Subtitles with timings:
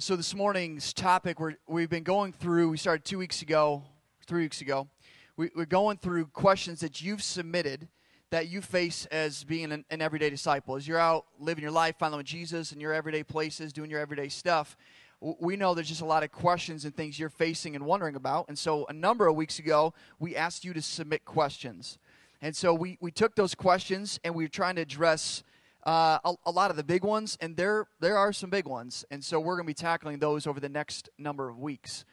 [0.00, 3.80] so this morning's topic we're, we've been going through we started two weeks ago
[4.26, 4.88] three weeks ago.
[5.36, 7.86] We, we're going through questions that you've submitted
[8.30, 10.74] that you face as being an, an everyday disciple.
[10.74, 14.28] As you're out living your life following jesus in your everyday places doing your everyday
[14.28, 14.76] stuff
[15.20, 18.46] we know there's just a lot of questions and things you're facing and wondering about.
[18.48, 21.98] And so a number of weeks ago we asked you to submit questions.
[22.42, 25.44] And so we, we took those questions and we were trying to address
[25.86, 29.04] uh, a, a, lot of the big ones, and there there are some big ones,
[29.10, 32.04] and so we're going to be tackling those over the next number of weeks.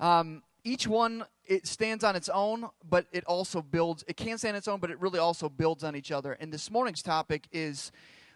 [0.00, 4.04] Um, each one it stands on its own, but it also builds.
[4.06, 6.32] It can stand on its own, but it really also builds on each other.
[6.32, 7.92] And this morning's topic is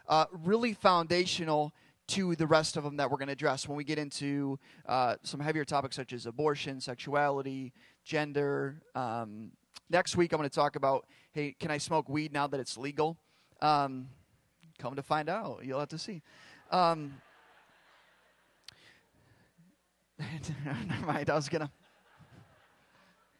[0.07, 1.73] uh, really foundational
[2.07, 5.15] to the rest of them that we're going to address when we get into uh,
[5.23, 7.73] some heavier topics such as abortion, sexuality,
[8.05, 8.81] gender.
[8.95, 9.51] Um,
[9.89, 12.77] next week, I'm going to talk about hey, can I smoke weed now that it's
[12.77, 13.17] legal?
[13.61, 14.07] Um,
[14.79, 16.21] Come to find out, you'll have to see.
[16.69, 17.15] Um,
[20.19, 21.29] never mind.
[21.31, 21.71] I was gonna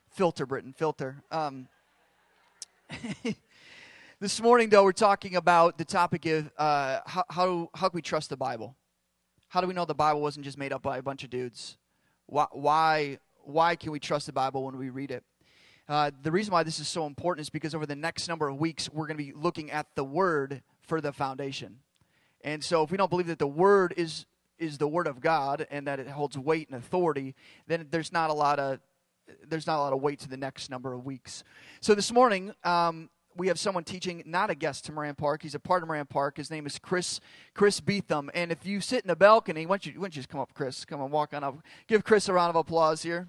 [0.10, 1.22] filter, Britain, filter.
[1.32, 1.68] Um,
[4.20, 8.02] this morning, though, we're talking about the topic of uh, how how how can we
[8.02, 8.76] trust the Bible?
[9.50, 11.78] How do we know the Bible wasn't just made up by a bunch of dudes?
[12.26, 15.24] Why why why can we trust the Bible when we read it?
[15.88, 18.60] Uh, the reason why this is so important is because over the next number of
[18.60, 21.80] weeks, we're going to be looking at the Word for the foundation.
[22.42, 24.26] And so if we don't believe that the word is
[24.58, 27.36] is the word of God and that it holds weight and authority,
[27.68, 28.80] then there's not a lot of
[29.48, 31.44] there's not a lot of weight to the next number of weeks.
[31.82, 35.44] So this morning, um, we have someone teaching, not a guest to Moran Park.
[35.44, 36.38] He's a part of Moran Park.
[36.38, 37.20] His name is Chris
[37.54, 38.30] Chris Beetham.
[38.34, 40.40] And if you sit in the balcony, why don't you, why don't you just come
[40.40, 40.86] up, Chris?
[40.86, 41.58] Come on, walk on up.
[41.88, 43.28] Give Chris a round of applause here.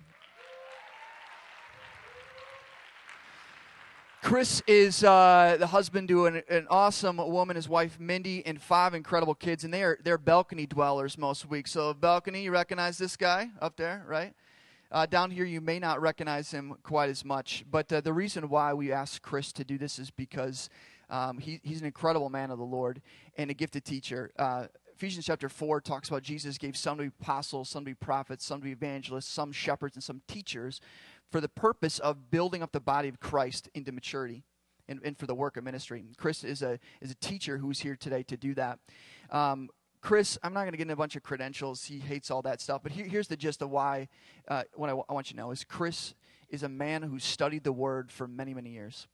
[4.29, 8.93] Chris is uh, the husband to an, an, awesome woman, his wife Mindy, and five
[8.93, 11.71] incredible kids, and they are they're balcony dwellers most weeks.
[11.71, 14.35] So balcony, you recognize this guy up there, right?
[14.93, 18.51] Uh, down here, you may not recognize him quite as much, but uh, the reason
[18.51, 20.69] why we asked Chris to do this is because
[21.09, 23.01] um, he, he's an incredible man of the Lord
[23.39, 24.31] and a gifted teacher.
[24.39, 27.95] Uh, Ephesians chapter 4 talks about Jesus gave some to be apostles, some to be
[27.95, 30.81] prophets, some to be evangelists, some shepherds, and some teachers
[31.31, 34.45] for the purpose of building up the body of Christ into maturity
[34.89, 36.05] and, and for the work of ministry.
[36.17, 38.79] Chris is a, is a teacher who's here today to do that.
[39.31, 39.69] Um,
[40.01, 41.85] Chris, I'm not going to get into a bunch of credentials.
[41.85, 42.83] He hates all that stuff.
[42.83, 44.09] But here, here's the gist of why,
[44.47, 46.15] uh, what I, w- I want you to know is Chris
[46.49, 49.09] is a man who studied the Word for many, many years.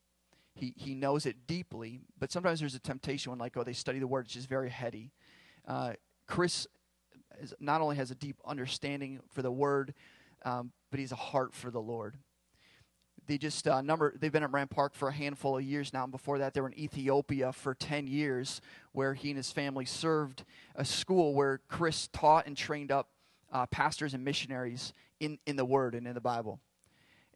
[0.53, 3.99] He, he knows it deeply, but sometimes there's a temptation when, like, oh, they study
[3.99, 5.11] the Word, it's just very heady.
[5.67, 5.93] Uh,
[6.27, 6.67] Chris
[7.41, 9.93] is, not only has a deep understanding for the Word,
[10.45, 12.15] um, but he's a heart for the Lord.
[13.27, 16.03] They just uh, number they've been at Moran Park for a handful of years now.
[16.03, 18.61] And before that, they were in Ethiopia for ten years,
[18.93, 23.09] where he and his family served a school where Chris taught and trained up
[23.51, 26.61] uh, pastors and missionaries in, in the Word and in the Bible.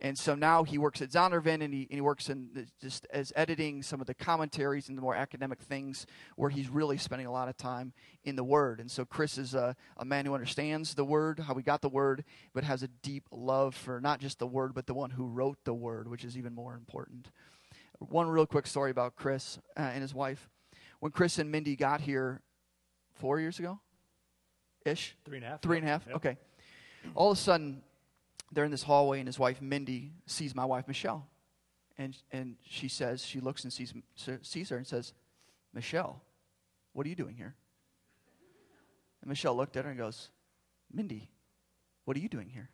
[0.02, 3.06] And so now he works at Zondervan and he, and he works in the, just
[3.12, 6.06] as editing some of the commentaries and the more academic things
[6.38, 7.92] where he's really spending a lot of time
[8.24, 8.80] in the Word.
[8.80, 11.90] And so Chris is a, a man who understands the Word, how we got the
[11.90, 12.24] Word,
[12.54, 15.58] but has a deep love for not just the Word, but the one who wrote
[15.66, 17.30] the Word, which is even more important.
[18.00, 20.50] One real quick story about Chris uh, and his wife.
[21.02, 22.42] When Chris and Mindy got here
[23.16, 23.82] four years ago,
[24.86, 25.18] ish?
[25.26, 25.62] Three and a half.
[25.62, 26.06] Three and a half?
[26.08, 26.16] Yep.
[26.16, 26.38] Okay.
[27.16, 27.82] All of a sudden,
[28.52, 31.28] they're in this hallway, and his wife Mindy sees my wife Michelle,
[31.98, 33.94] and and she says she looks and sees
[34.42, 35.14] sees her and says,
[35.74, 36.22] Michelle,
[36.94, 37.56] what are you doing here?
[39.22, 40.30] And Michelle looked at her and goes,
[40.92, 41.30] Mindy,
[42.06, 42.70] what are you doing here?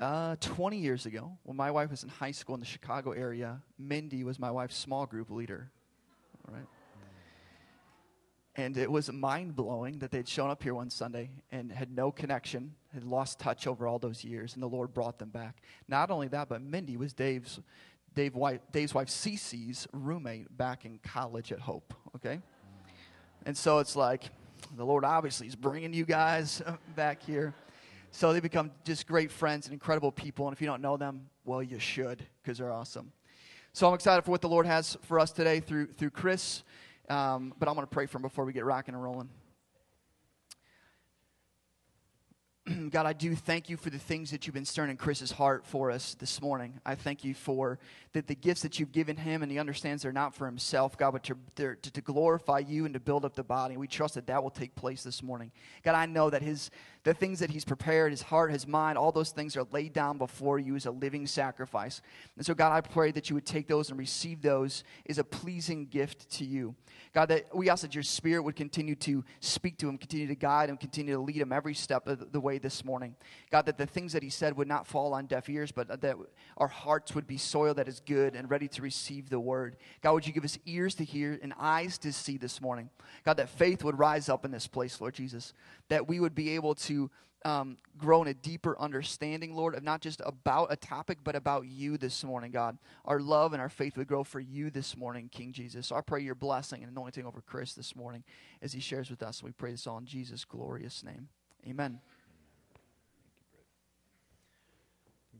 [0.00, 3.62] uh, 20 years ago, when my wife was in high school in the Chicago area,
[3.78, 5.70] Mindy was my wife's small group leader.
[6.48, 6.66] All right.
[8.58, 12.10] And it was mind blowing that they'd shown up here one Sunday and had no
[12.10, 15.58] connection, had lost touch over all those years, and the Lord brought them back.
[15.88, 17.60] Not only that, but Mindy was Dave's,
[18.14, 22.40] Dave wife, Dave's wife, Cece's roommate back in college at Hope, okay?
[23.44, 24.30] And so it's like,
[24.74, 26.62] the Lord obviously is bringing you guys
[26.96, 27.54] back here.
[28.10, 30.46] So they become just great friends and incredible people.
[30.46, 33.12] And if you don't know them, well, you should because they're awesome.
[33.74, 36.62] So I'm excited for what the Lord has for us today through, through Chris.
[37.08, 39.28] Um, but I'm going to pray for him before we get rocking and rolling.
[42.90, 45.64] God, I do thank you for the things that you've been stirring in Chris's heart
[45.64, 46.80] for us this morning.
[46.84, 47.78] I thank you for
[48.12, 51.12] the, the gifts that you've given him, and he understands they're not for himself, God,
[51.12, 53.76] but to, to, to glorify you and to build up the body.
[53.76, 55.52] We trust that that will take place this morning.
[55.84, 56.70] God, I know that his
[57.06, 60.18] the things that He's prepared, His heart, His mind, all those things are laid down
[60.18, 62.02] before you as a living sacrifice.
[62.36, 65.22] And so, God, I pray that you would take those and receive those as a
[65.22, 66.74] pleasing gift to you.
[67.14, 70.34] God, that we ask that your Spirit would continue to speak to him, continue to
[70.34, 73.14] guide him, continue to lead him every step of the way this morning.
[73.52, 76.16] God, that the things that he said would not fall on deaf ears, but that
[76.56, 79.76] our hearts would be soil that is good and ready to receive the word.
[80.02, 82.90] God, would you give us ears to hear and eyes to see this morning?
[83.24, 85.54] God, that faith would rise up in this place, Lord Jesus,
[85.88, 87.10] that we would be able to
[87.44, 91.66] um, grow in a deeper understanding, Lord, of not just about a topic, but about
[91.66, 92.76] you this morning, God.
[93.04, 95.86] Our love and our faith would grow for you this morning, King Jesus.
[95.86, 98.24] So I pray your blessing and anointing over Chris this morning
[98.62, 99.42] as he shares with us.
[99.42, 101.28] We pray this all in Jesus' glorious name.
[101.68, 102.00] Amen.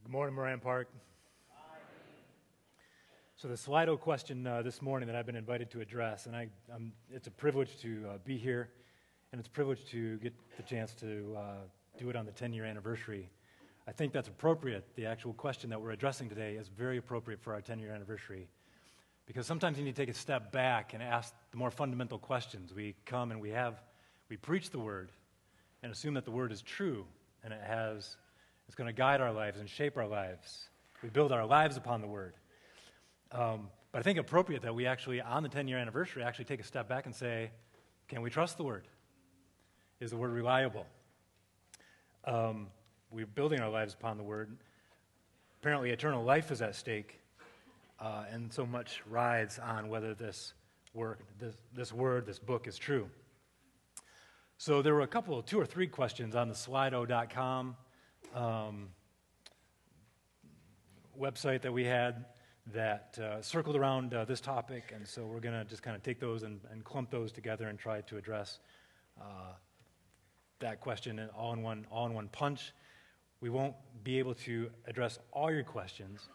[0.05, 0.89] Good morning, Moran Park.
[3.39, 6.49] So, the Slido question uh, this morning that I've been invited to address, and I,
[7.13, 8.71] it's a privilege to uh, be here,
[9.37, 11.43] and it's a privilege to get the chance to uh,
[11.99, 13.29] do it on the 10 year anniversary.
[13.87, 14.87] I think that's appropriate.
[14.95, 18.49] The actual question that we're addressing today is very appropriate for our 10 year anniversary.
[19.27, 22.73] Because sometimes you need to take a step back and ask the more fundamental questions.
[22.73, 23.83] We come and we have,
[24.31, 25.13] we preach the word
[25.83, 27.05] and assume that the word is true
[27.45, 28.17] and it has,
[28.69, 30.71] it's going to guide our lives and shape our lives.
[31.03, 32.33] We build our lives upon the word.
[33.33, 36.61] Um, but I think appropriate that we actually, on the 10 year anniversary, actually take
[36.61, 37.51] a step back and say,
[38.09, 38.89] can we trust the word?
[39.99, 40.85] Is the word reliable?
[42.27, 42.67] Um,
[43.11, 44.55] we're building our lives upon the Word.
[45.59, 47.19] Apparently, eternal life is at stake,
[47.99, 50.53] uh, and so much rides on whether this
[50.93, 53.09] word, this, this word, this book is true.
[54.59, 57.75] So there were a couple, two or three questions on the Slido.com
[58.35, 58.89] um,
[61.19, 62.27] website that we had
[62.75, 66.03] that uh, circled around uh, this topic, and so we're going to just kind of
[66.03, 68.59] take those and, and, clump those together and try to address
[69.19, 69.53] uh,
[70.61, 72.73] that question all in one, all in one punch.
[73.41, 76.29] We won't be able to address all your questions.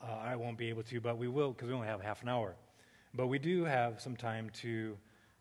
[0.00, 2.28] Uh, I won't be able to, but we will because we only have half an
[2.28, 2.54] hour.
[3.14, 4.96] But we do have some time to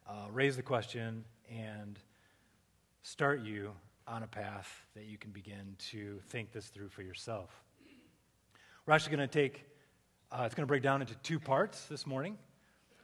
[0.08, 2.00] uh, raise the question and
[3.04, 3.72] start you
[4.08, 7.64] on a path that you can begin to think this through for yourself.
[8.86, 9.66] We're actually going to take,
[10.32, 12.38] uh, it's going to break down into two parts this morning.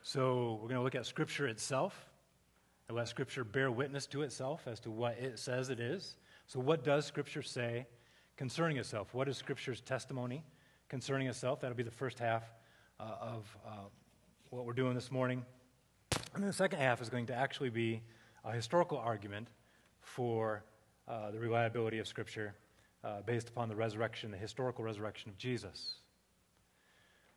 [0.04, 2.11] So we're going to look at Scripture itself
[2.92, 6.16] let Scripture bear witness to itself as to what it says it is.
[6.48, 7.88] So, what does Scripture say
[8.38, 9.14] concerning itself?
[9.14, 10.44] What is Scripture's testimony
[10.90, 11.62] concerning itself?
[11.62, 12.44] That'll be the first half
[13.00, 13.72] uh, of uh,
[14.50, 15.46] what we're doing this morning.
[16.34, 18.02] And then the second half is going to actually be
[18.44, 19.48] a historical argument
[20.00, 20.64] for
[21.08, 22.56] uh, the reliability of Scripture
[23.04, 25.96] uh, based upon the resurrection, the historical resurrection of Jesus.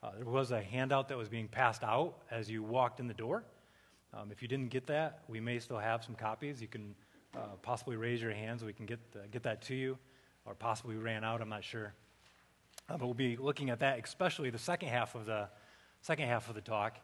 [0.02, 3.14] Uh, there was a handout that was being passed out as you walked in the
[3.14, 3.44] door.
[4.16, 6.60] Um, if you didn't get that, we may still have some copies.
[6.60, 6.94] You can
[7.36, 8.60] uh, possibly raise your hands.
[8.60, 9.98] So we can get, the, get that to you,
[10.44, 11.40] or possibly ran out.
[11.40, 11.92] I'm not sure.
[12.88, 15.48] Uh, but we'll be looking at that, especially the second half of the
[16.02, 16.98] second half of the talk.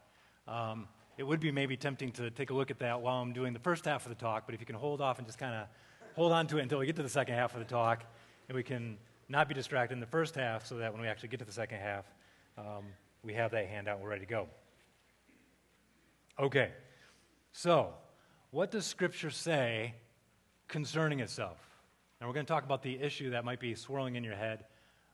[0.47, 0.87] Um,
[1.17, 3.59] it would be maybe tempting to take a look at that while I'm doing the
[3.59, 5.67] first half of the talk, but if you can hold off and just kind of
[6.15, 8.03] hold on to it until we get to the second half of the talk,
[8.47, 8.97] and we can
[9.27, 11.51] not be distracted in the first half so that when we actually get to the
[11.51, 12.05] second half,
[12.57, 12.83] um,
[13.23, 14.47] we have that handout and we're ready to go.
[16.39, 16.69] Okay.
[17.53, 17.93] So,
[18.51, 19.93] what does Scripture say
[20.67, 21.57] concerning itself?
[22.19, 24.65] And we're going to talk about the issue that might be swirling in your head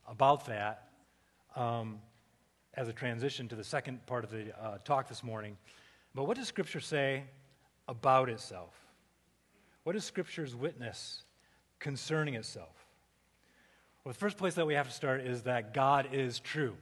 [0.06, 0.88] about that
[1.56, 1.98] um,
[2.74, 5.56] as a transition to the second part of the uh, talk this morning.
[6.14, 7.24] But what does Scripture say
[7.88, 8.74] about itself?
[9.84, 11.22] What is Scripture's witness
[11.78, 12.86] concerning itself?
[14.04, 16.76] Well, the first place that we have to start is that God is true.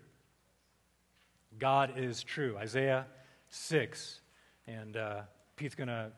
[1.58, 2.56] God is true.
[2.58, 3.06] Isaiah
[3.48, 4.20] 6.
[4.66, 5.22] And uh,
[5.56, 6.12] Pete's going to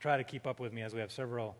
[0.00, 1.56] try to keep up with me as we have several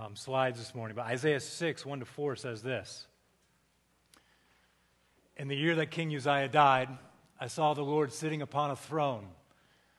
[0.00, 0.94] um, slides this morning.
[0.94, 3.08] But Isaiah 6, 1 to 4 says this
[5.36, 6.88] In the year that King Uzziah died,
[7.40, 9.26] I saw the Lord sitting upon a throne,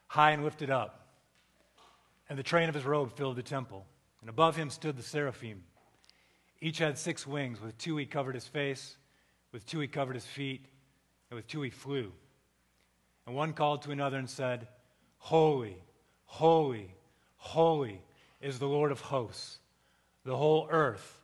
[0.07, 1.09] high and lifted up,
[2.29, 3.85] and the train of his robe filled the temple.
[4.21, 5.61] And above him stood the seraphim.
[6.61, 7.61] Each had six wings.
[7.61, 8.95] With two he covered his face,
[9.51, 10.65] with two he covered his feet,
[11.29, 12.13] and with two he flew.
[13.27, 14.69] And one called to another and said,
[15.17, 15.77] Holy,
[16.35, 16.93] holy,
[17.37, 18.01] holy
[18.41, 19.59] is the Lord of hosts.
[20.25, 21.21] The whole earth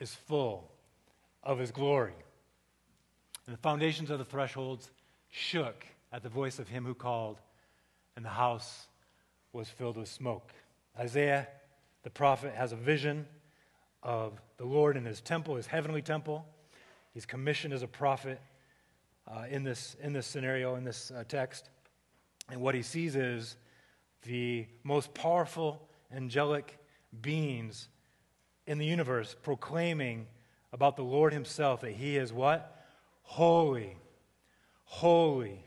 [0.00, 0.70] is full
[1.42, 2.14] of his glory.
[3.46, 4.90] And the foundations of the thresholds
[5.30, 7.42] shook at the voice of him who called,
[8.16, 8.86] and the house
[9.52, 10.50] was filled with smoke.
[10.98, 11.46] Isaiah,
[12.02, 13.26] the prophet, has a vision
[14.02, 16.46] of the Lord in his temple, his heavenly temple.
[17.12, 18.40] He's commissioned as a prophet
[19.28, 21.68] uh, in, this, in this scenario, in this uh, text.
[22.50, 23.56] And what he sees is
[24.24, 26.78] the most powerful angelic
[27.20, 27.88] beings
[28.66, 30.26] in the universe proclaiming
[30.72, 32.84] about the Lord Himself that He is what?
[33.22, 33.96] Holy,
[34.84, 35.64] holy,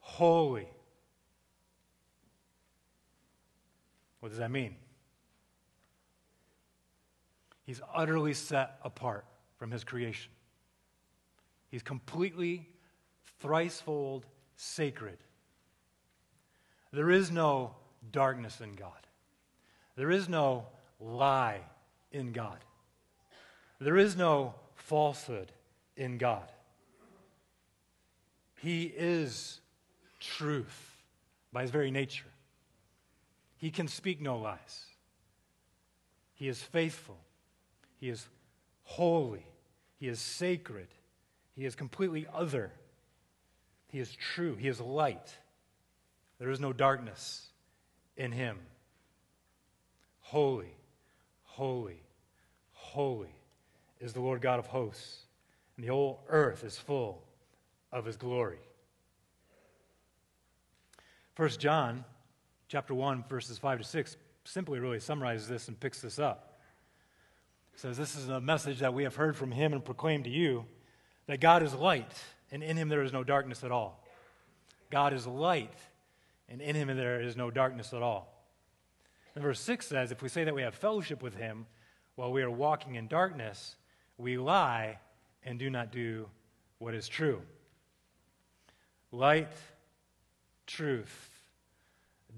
[0.00, 0.68] holy.
[4.20, 4.74] What does that mean?
[7.64, 9.24] He's utterly set apart
[9.56, 10.30] from His creation.
[11.70, 12.68] He's completely,
[13.42, 14.24] thricefold
[14.56, 15.18] sacred.
[16.92, 17.74] There is no
[18.10, 18.92] darkness in God.
[19.96, 20.66] There is no
[21.00, 21.60] lie
[22.12, 22.58] in God.
[23.80, 25.52] There is no falsehood
[25.96, 26.50] in God.
[28.60, 29.60] He is
[30.20, 30.96] truth
[31.52, 32.26] by his very nature.
[33.56, 34.84] He can speak no lies.
[36.34, 37.18] He is faithful.
[38.00, 38.28] He is
[38.84, 39.46] holy.
[39.98, 40.88] He is sacred.
[41.56, 42.72] He is completely other.
[43.88, 44.54] He is true.
[44.54, 45.36] He is light.
[46.38, 47.48] There is no darkness
[48.16, 48.58] in him.
[50.20, 50.76] Holy,
[51.44, 52.02] holy,
[52.72, 53.34] holy
[54.00, 55.22] is the Lord God of hosts,
[55.76, 57.22] and the whole earth is full
[57.92, 58.58] of his glory.
[61.36, 62.04] 1 John
[62.68, 66.60] chapter 1 verses 5 to 6 simply really summarizes this and picks this up.
[67.74, 70.30] It says this is a message that we have heard from him and proclaimed to
[70.30, 70.64] you
[71.26, 72.12] that God is light
[72.50, 74.04] and in him there is no darkness at all.
[74.90, 75.74] God is light
[76.48, 78.34] and in him there is no darkness at all.
[79.34, 81.66] And verse 6 says, If we say that we have fellowship with him
[82.16, 83.76] while we are walking in darkness,
[84.16, 84.98] we lie
[85.42, 86.28] and do not do
[86.78, 87.42] what is true.
[89.12, 89.52] Light,
[90.66, 91.30] truth,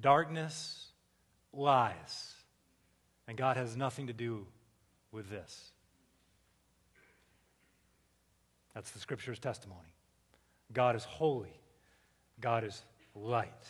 [0.01, 0.89] darkness,
[1.53, 2.35] lies.
[3.27, 4.47] And God has nothing to do
[5.13, 5.71] with this.
[8.75, 9.95] That's the scripture's testimony.
[10.73, 11.59] God is holy.
[12.41, 12.83] God is
[13.15, 13.67] light.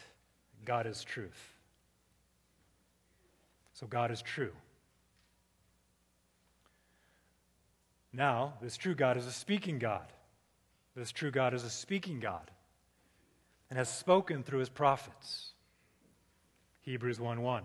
[0.64, 1.54] God is truth.
[3.72, 4.52] So God is true.
[8.12, 10.12] Now, this true God is a speaking God.
[10.96, 12.50] This true God is a speaking God
[13.70, 15.52] and has spoken through his prophets.
[16.80, 17.62] Hebrews 1 1.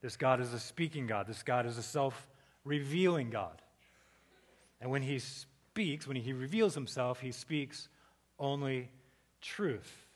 [0.00, 1.26] This God is a speaking God.
[1.26, 2.28] This God is a self
[2.64, 3.60] revealing God.
[4.80, 7.88] And when he speaks, when he reveals himself, he speaks
[8.38, 8.90] only
[9.40, 10.06] truth.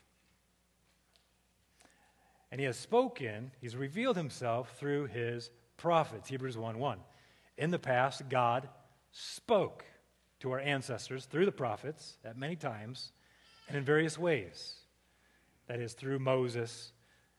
[2.57, 6.31] And he has spoken, he's revealed himself through his prophets.
[6.31, 6.99] Hebrews 1 1.
[7.59, 8.71] In the past, God
[9.13, 9.85] spoke
[10.41, 13.13] to our ancestors through the prophets at many times
[13.69, 14.77] and in various ways.
[15.67, 16.93] That is, through Moses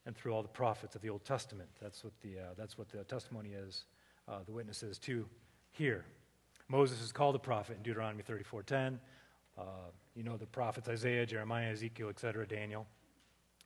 [0.05, 1.69] and through all the prophets of the Old Testament.
[1.81, 3.85] That's what the, uh, that's what the testimony is,
[4.27, 5.25] uh, the witnesses to
[5.71, 6.05] here.
[6.67, 8.99] Moses is called a prophet in Deuteronomy 34.10.
[9.57, 9.63] Uh,
[10.15, 12.85] you know the prophets Isaiah, Jeremiah, Ezekiel, etc., Daniel.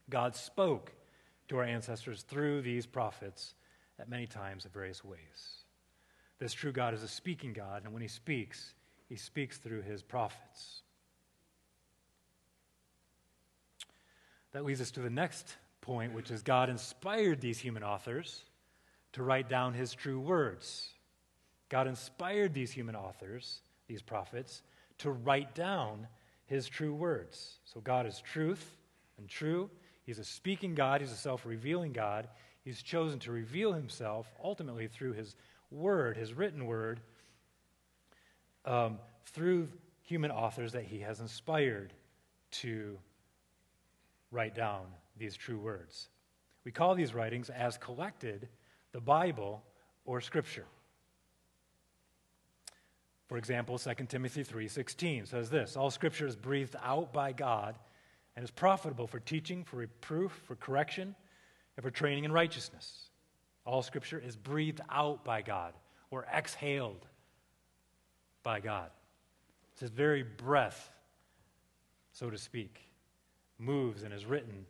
[0.10, 0.94] God spoke
[1.52, 3.56] to our ancestors through these prophets
[4.00, 5.66] at many times in various ways.
[6.40, 8.74] This true God is a speaking God, and when he speaks,
[9.10, 10.82] he speaks through his prophets.
[14.54, 18.46] That leads us to the next point, which is God inspired these human authors
[19.12, 20.88] to write down his true words.
[21.68, 24.64] God inspired these human authors, these prophets,
[25.00, 26.08] to write down
[26.46, 27.60] his true words.
[27.66, 28.78] So God is truth
[29.18, 29.70] and true.
[30.04, 32.28] He's a speaking God, he's a self revealing God.
[32.64, 35.36] He's chosen to reveal himself ultimately through his
[35.72, 37.02] word, his written word,
[38.66, 39.68] um, through
[40.04, 41.94] human authors that he has inspired
[42.52, 42.98] to
[44.30, 44.86] write down
[45.18, 46.10] these true words.
[46.64, 48.48] We call these writings, as collected,
[48.92, 49.64] the Bible
[50.06, 50.66] or Scripture.
[53.28, 57.80] For example, 2 Timothy 3:16 says this, all scripture is breathed out by God
[58.36, 61.16] and is profitable for teaching, for reproof, for correction,
[61.76, 63.10] and for training in righteousness.
[63.66, 65.74] All scripture is breathed out by God
[66.10, 67.06] or exhaled
[68.44, 68.90] by God.
[69.74, 70.92] It's his very breath,
[72.12, 72.90] so to speak,
[73.60, 74.66] moves and is written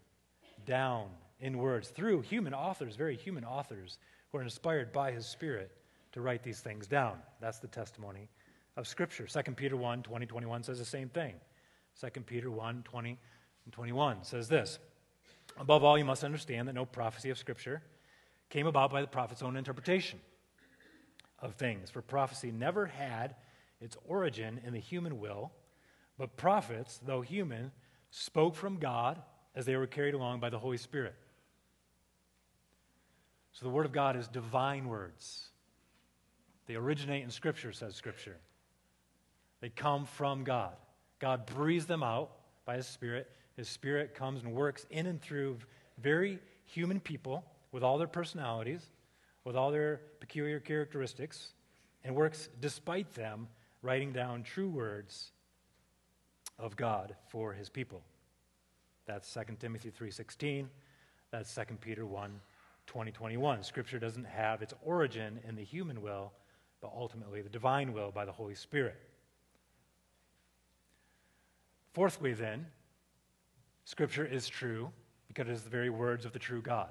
[0.65, 1.07] down
[1.39, 3.97] in words through human authors, very human authors,
[4.31, 5.71] who are inspired by his spirit
[6.11, 7.17] to write these things down.
[7.39, 8.29] That's the testimony
[8.77, 9.27] of Scripture.
[9.27, 11.35] 2 Peter 1 20, 21 says the same thing.
[11.99, 13.17] 2 Peter 1 20
[13.65, 14.79] and 21 says this
[15.57, 17.81] Above all, you must understand that no prophecy of Scripture
[18.49, 20.19] came about by the prophet's own interpretation
[21.39, 21.89] of things.
[21.89, 23.35] For prophecy never had
[23.79, 25.51] its origin in the human will,
[26.17, 27.71] but prophets, though human,
[28.11, 29.21] spoke from God
[29.55, 31.15] as they were carried along by the Holy Spirit.
[33.53, 35.49] So the Word of God is divine words.
[36.67, 38.37] They originate in Scripture, says Scripture.
[39.59, 40.73] They come from God.
[41.19, 42.31] God breathes them out
[42.65, 43.29] by His Spirit.
[43.55, 45.57] His Spirit comes and works in and through
[45.97, 48.81] very human people with all their personalities,
[49.43, 51.53] with all their peculiar characteristics
[52.03, 53.47] and works despite them,
[53.81, 55.31] writing down true words
[56.57, 58.01] of God for his people.
[59.05, 60.69] That's 2 Timothy 3:16.
[61.31, 62.39] That's 2 Peter 1
[62.87, 63.63] 20, 21.
[63.63, 66.33] Scripture doesn't have its origin in the human will,
[66.81, 68.99] but ultimately the divine will by the Holy Spirit.
[71.93, 72.67] Fourthly, then,
[73.85, 74.91] Scripture is true
[75.27, 76.89] because it is the very words of the true God.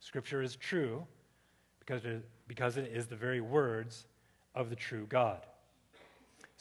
[0.00, 1.06] Scripture is true
[1.80, 4.06] because it, because it is the very words
[4.54, 5.40] of the true God.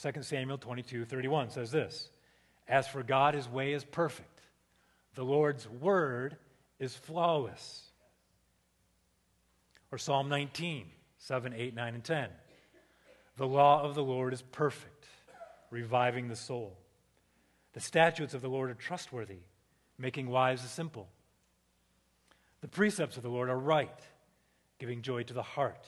[0.01, 2.09] 2 Samuel 22 31 says this
[2.67, 4.41] As for God, his way is perfect,
[5.15, 6.37] the Lord's word
[6.79, 7.89] is flawless.
[9.91, 10.87] Or Psalm 19
[11.19, 12.29] 7, 8, 9, and 10.
[13.37, 15.05] The law of the Lord is perfect,
[15.69, 16.77] reviving the soul.
[17.73, 19.39] The statutes of the Lord are trustworthy,
[19.97, 21.09] making wise the simple.
[22.61, 23.99] The precepts of the Lord are right,
[24.79, 25.85] giving joy to the heart.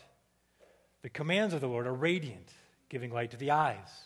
[1.04, 2.51] The commands of the Lord are radiant,
[2.89, 4.04] giving light to the eyes.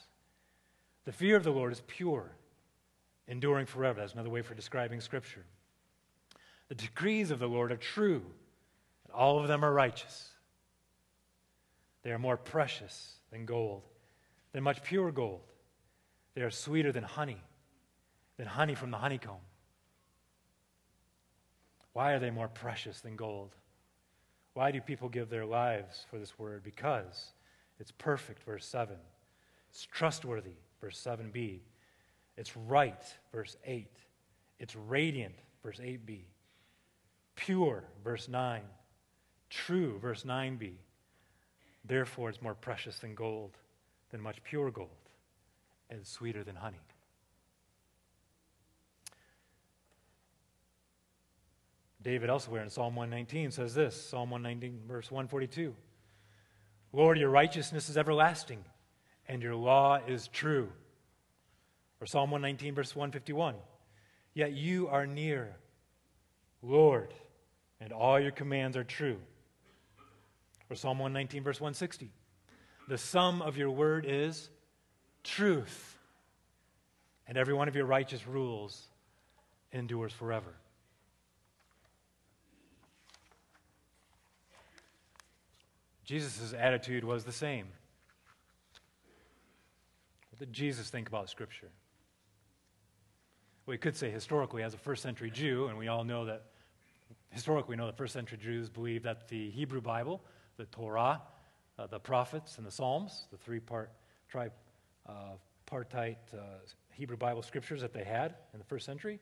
[1.05, 2.29] The fear of the Lord is pure,
[3.27, 4.01] enduring forever.
[4.01, 5.45] That's another way for describing Scripture.
[6.67, 8.21] The decrees of the Lord are true,
[9.05, 10.29] and all of them are righteous.
[12.03, 13.83] They are more precious than gold,
[14.51, 15.41] than much pure gold.
[16.36, 17.41] They are sweeter than honey,
[18.39, 19.41] than honey from the honeycomb.
[21.91, 23.53] Why are they more precious than gold?
[24.53, 26.63] Why do people give their lives for this word?
[26.63, 27.34] Because
[27.81, 28.96] it's perfect, verse 7.
[29.69, 31.60] It's trustworthy, verse 7b.
[32.38, 33.03] It's right,
[33.34, 33.89] verse 8.
[34.58, 36.22] It's radiant, verse 8b.
[37.36, 38.62] Pure, verse 9.
[39.50, 40.75] True, verse 9b.
[41.84, 43.58] Therefore, it's more precious than gold,
[44.12, 45.10] than much pure gold,
[45.89, 46.79] and sweeter than honey.
[52.09, 55.75] David elsewhere in Psalm 119 says this Psalm 119, verse 142
[56.91, 58.65] Lord, your righteousness is everlasting,
[59.27, 60.69] and your law is true.
[62.01, 63.53] Or Psalm 119, verse 151
[64.33, 65.55] Yet you are near,
[66.63, 67.13] Lord,
[67.79, 69.19] and all your commands are true.
[70.67, 72.09] Or Psalm 119, verse 160
[72.87, 74.50] The sum of your word is
[75.24, 75.95] truth,
[77.27, 78.87] and every one of your righteous rules
[79.72, 80.55] endures forever.
[86.09, 87.67] Jesus' attitude was the same.
[90.31, 91.69] What did Jesus think about Scripture?
[93.67, 96.45] We could say historically, as a first century Jew, and we all know that
[97.29, 100.24] historically we know that first century Jews believed that the Hebrew Bible,
[100.57, 101.22] the Torah,
[101.77, 103.91] uh, the prophets, and the Psalms, the three part,
[104.31, 106.41] tripartite uh, uh,
[106.89, 109.19] Hebrew Bible scriptures that they had in the first century,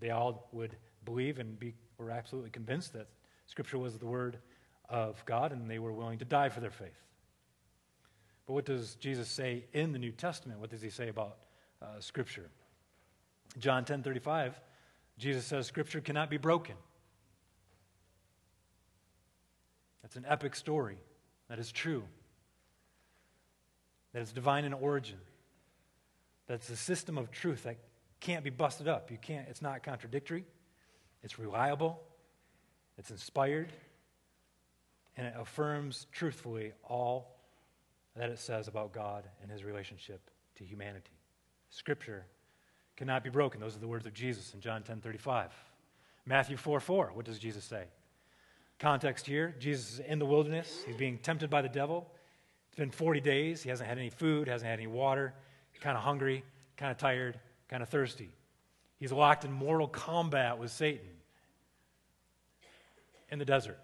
[0.00, 3.06] they all would believe and be, were absolutely convinced that
[3.46, 4.38] Scripture was the Word
[4.88, 7.02] of God, and they were willing to die for their faith.
[8.46, 10.60] But what does Jesus say in the New Testament?
[10.60, 11.38] What does he say about
[11.82, 12.48] uh, Scripture?
[13.58, 14.60] John 10 35,
[15.18, 16.76] Jesus says, Scripture cannot be broken.
[20.02, 20.98] That's an epic story.
[21.48, 22.04] That is true.
[24.12, 25.18] That is divine in origin.
[26.46, 27.78] That's a system of truth that
[28.20, 29.10] can't be busted up.
[29.10, 30.44] You can't, it's not contradictory.
[31.22, 32.00] It's reliable.
[32.98, 33.72] It's inspired
[35.16, 37.36] and it affirms truthfully all
[38.16, 41.18] that it says about God and his relationship to humanity.
[41.70, 42.26] Scripture
[42.96, 43.60] cannot be broken.
[43.60, 45.52] Those are the words of Jesus in John 10 35.
[46.24, 47.84] Matthew 4 4, what does Jesus say?
[48.78, 50.82] Context here Jesus is in the wilderness.
[50.86, 52.10] He's being tempted by the devil.
[52.68, 53.62] It's been 40 days.
[53.62, 55.34] He hasn't had any food, hasn't had any water.
[55.80, 56.44] kind of hungry,
[56.76, 58.30] kind of tired, kind of thirsty.
[58.98, 61.08] He's locked in mortal combat with Satan
[63.30, 63.78] in the desert.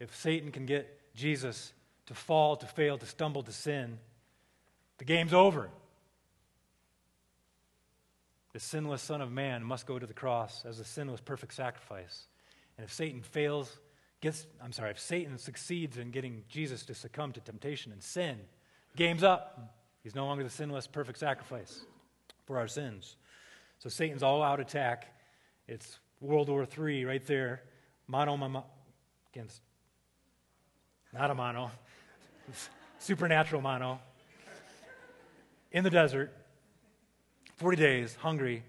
[0.00, 1.72] If Satan can get Jesus
[2.06, 3.98] to fall, to fail, to stumble, to sin,
[4.98, 5.70] the game's over.
[8.52, 12.26] The sinless Son of Man must go to the cross as a sinless, perfect sacrifice.
[12.76, 13.78] And if Satan fails,
[14.20, 18.38] gets, I'm sorry, if Satan succeeds in getting Jesus to succumb to temptation and sin,
[18.96, 19.76] game's up.
[20.02, 21.82] He's no longer the sinless, perfect sacrifice
[22.46, 23.16] for our sins.
[23.78, 25.14] So Satan's all out attack.
[25.66, 27.62] It's World War III right there,
[28.06, 28.64] mano,
[29.32, 29.60] against
[31.12, 31.70] not a mono,
[32.98, 34.00] supernatural mono,
[35.72, 36.32] in the desert,
[37.56, 38.62] 40 days, hungry,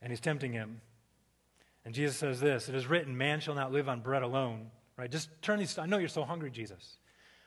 [0.00, 0.80] and he's tempting him.
[1.84, 4.70] And Jesus says this It is written, Man shall not live on bread alone.
[4.96, 5.10] Right?
[5.10, 6.98] Just turn these, I know you're so hungry, Jesus.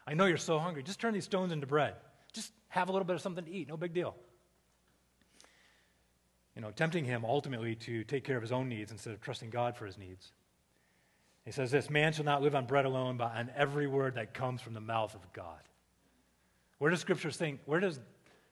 [0.08, 0.84] I know you're so hungry.
[0.84, 1.96] Just turn these stones into bread.
[2.32, 3.68] Just have a little bit of something to eat.
[3.68, 4.16] No big deal.
[6.56, 9.50] You know, tempting him ultimately to take care of his own needs instead of trusting
[9.50, 10.32] God for his needs.
[11.46, 14.34] He says this Man shall not live on bread alone, but on every word that
[14.34, 15.60] comes from the mouth of God.
[16.78, 17.60] Where does Scripture think?
[17.66, 18.00] Where does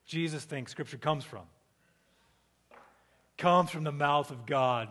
[0.05, 1.43] Jesus think Scripture comes from?
[3.37, 4.89] Comes from the mouth of God.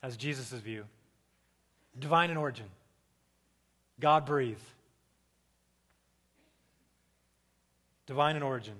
[0.00, 0.84] That's Jesus' view.
[1.98, 2.66] Divine in origin.
[4.00, 4.64] God breathed.
[8.06, 8.74] Divine in origin.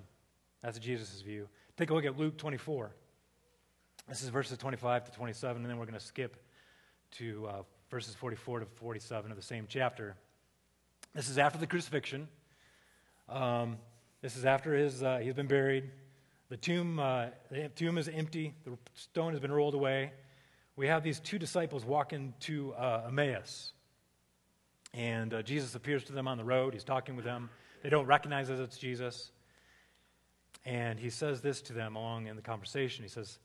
[0.63, 1.49] That's Jesus' view.
[1.77, 2.91] Take a look at Luke 24.
[4.09, 6.37] This is verses 25 to 27, and then we're going to skip
[7.13, 7.63] to uh,
[7.93, 10.17] verses 44 to 47 of the same chapter.
[11.15, 12.27] This is after the crucifixion.
[13.29, 13.77] Um,
[14.23, 15.91] this is after his, uh, he's been buried.
[16.49, 18.55] The tomb, uh, the tomb is empty.
[18.65, 20.13] The stone has been rolled away.
[20.75, 23.75] We have these two disciples walking to uh, Emmaus.
[24.95, 26.73] And uh, Jesus appears to them on the road.
[26.73, 27.51] He's talking with them.
[27.83, 29.33] They don't recognize that it's Jesus.
[30.65, 33.03] And he says this to them along in the conversation.
[33.03, 33.39] He says,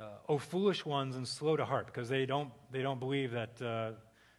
[0.00, 3.62] uh, "O foolish ones and slow to heart," because they don't they don't believe that
[3.62, 3.92] uh,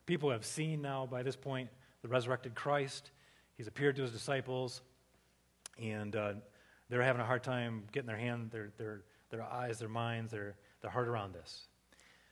[0.06, 1.70] people have seen now by this point
[2.02, 3.12] the resurrected Christ.
[3.58, 4.82] He's appeared to his disciples,
[5.82, 6.34] and uh,
[6.90, 10.56] they're having a hard time getting their hand, their their their eyes, their minds, their
[10.82, 11.68] their heart around this.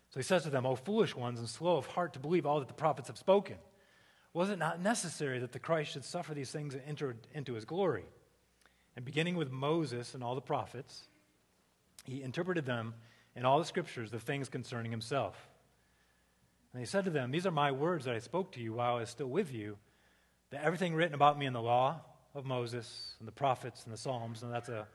[0.10, 2.60] So he says to them, "O foolish ones and slow of heart to believe all
[2.60, 3.58] that the prophets have spoken."
[4.34, 7.66] Was it not necessary that the Christ should suffer these things and enter into his
[7.66, 8.06] glory?
[8.96, 11.08] And beginning with Moses and all the prophets,
[12.04, 12.94] he interpreted them
[13.36, 15.50] in all the scriptures the things concerning himself.
[16.74, 18.96] And he said to them, These are my words that I spoke to you while
[18.96, 19.78] I was still with you,
[20.52, 22.02] that everything written about me in the law
[22.36, 24.88] of Moses and the prophets and the Psalms, and that's, a,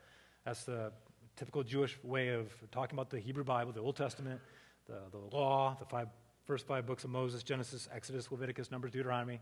[0.45, 0.91] that's the
[1.37, 4.41] typical Jewish way of talking about the Hebrew Bible, the Old Testament,
[4.87, 6.09] the, the law, the five,
[6.45, 9.39] first five books of Moses Genesis, Exodus, Leviticus, Numbers, Deuteronomy.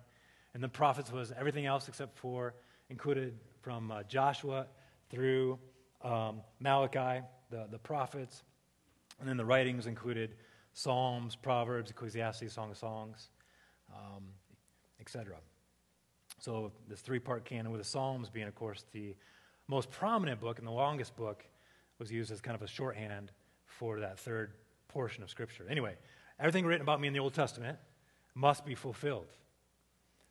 [0.54, 2.54] And the prophets was everything else except for
[2.90, 4.68] included from uh, Joshua
[5.10, 5.58] through
[6.04, 8.44] um, Malachi, the, the prophets.
[9.20, 10.36] And then the writings included
[10.74, 13.30] Psalms, Proverbs, Ecclesiastes, Song of Songs,
[13.96, 14.24] um,
[15.00, 15.36] etc.
[16.40, 19.16] So this three-part canon with the Psalms being, of course, the
[19.68, 21.44] most prominent book and the longest book
[22.00, 23.32] was used as kind of a shorthand
[23.66, 24.54] for that third
[24.88, 25.66] portion of Scripture.
[25.70, 25.96] Anyway,
[26.40, 27.78] everything written about me in the Old Testament
[28.36, 29.28] must be fulfilled.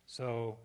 [0.05, 0.57] So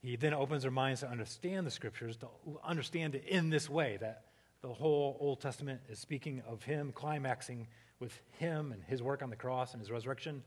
[0.00, 2.28] he then opens their minds to understand the scriptures, to
[2.62, 4.22] understand it in this way that
[4.62, 7.68] the whole Old Testament is speaking of him, climaxing
[8.00, 10.42] with him and his work on the cross and his resurrection.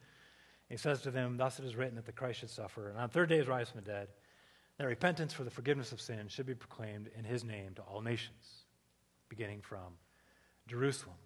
[0.70, 3.08] He says to them, Thus it is written that the Christ should suffer, and on
[3.08, 4.08] the third day rise from the dead,
[4.78, 8.02] that repentance for the forgiveness of sin should be proclaimed in his name to all
[8.02, 8.66] nations,
[9.30, 9.98] beginning from
[10.68, 11.18] Jerusalem.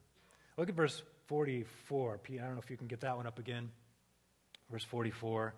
[0.58, 2.20] Look at verse 44.
[2.20, 3.70] Pete, I don't know if you can get that one up again.
[4.72, 5.54] Verse 44.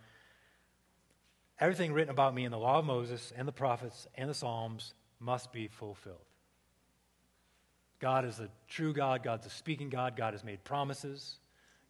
[1.60, 4.94] Everything written about me in the law of Moses and the prophets and the Psalms
[5.20, 6.27] must be fulfilled.
[8.00, 9.24] God is a true God.
[9.24, 10.16] God's a speaking God.
[10.16, 11.38] God has made promises.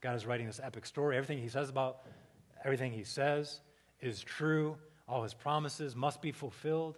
[0.01, 1.17] God is writing this epic story.
[1.17, 2.03] Everything he says about
[2.63, 3.61] everything he says
[3.99, 4.77] is true.
[5.07, 6.97] All his promises must be fulfilled.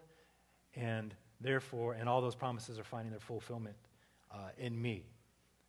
[0.76, 3.76] And therefore, and all those promises are finding their fulfillment
[4.32, 5.06] uh, in me.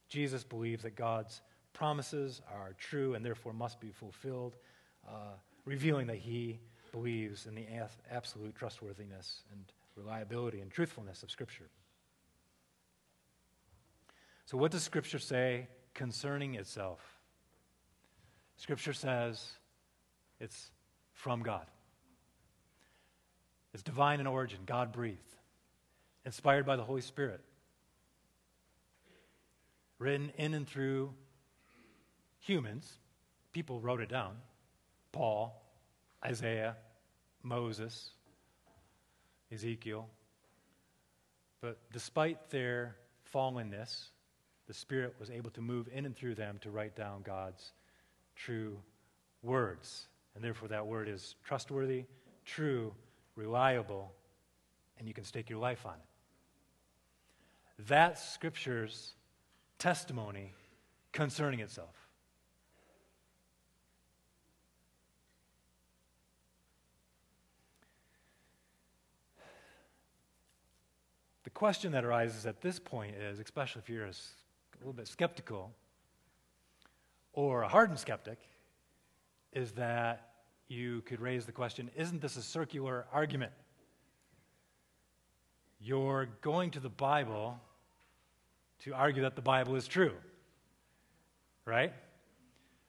[0.08, 1.40] Jesus believes that God's
[1.72, 4.56] promises are true and therefore must be fulfilled,
[5.08, 6.58] uh, revealing that he
[6.92, 7.66] believes in the
[8.10, 9.64] absolute trustworthiness and
[9.96, 11.68] reliability and truthfulness of Scripture.
[14.50, 16.98] So, what does Scripture say concerning itself?
[18.56, 19.48] Scripture says
[20.40, 20.72] it's
[21.12, 21.66] from God.
[23.72, 25.36] It's divine in origin, God breathed,
[26.26, 27.42] inspired by the Holy Spirit,
[30.00, 31.14] written in and through
[32.40, 32.92] humans.
[33.52, 34.34] People wrote it down
[35.12, 35.62] Paul,
[36.24, 36.74] Isaiah,
[37.44, 38.10] Moses,
[39.52, 40.08] Ezekiel.
[41.60, 42.96] But despite their
[43.32, 44.08] fallenness,
[44.70, 47.72] the Spirit was able to move in and through them to write down God's
[48.36, 48.78] true
[49.42, 50.06] words.
[50.36, 52.04] And therefore, that word is trustworthy,
[52.44, 52.94] true,
[53.34, 54.12] reliable,
[54.96, 57.84] and you can stake your life on it.
[57.88, 59.14] That's Scripture's
[59.80, 60.52] testimony
[61.10, 61.96] concerning itself.
[71.42, 74.12] The question that arises at this point is, especially if you're a,
[74.80, 75.72] a little bit skeptical
[77.32, 78.38] or a hardened skeptic,
[79.52, 80.30] is that
[80.68, 83.52] you could raise the question isn't this a circular argument?
[85.80, 87.60] You're going to the Bible
[88.80, 90.12] to argue that the Bible is true,
[91.64, 91.92] right?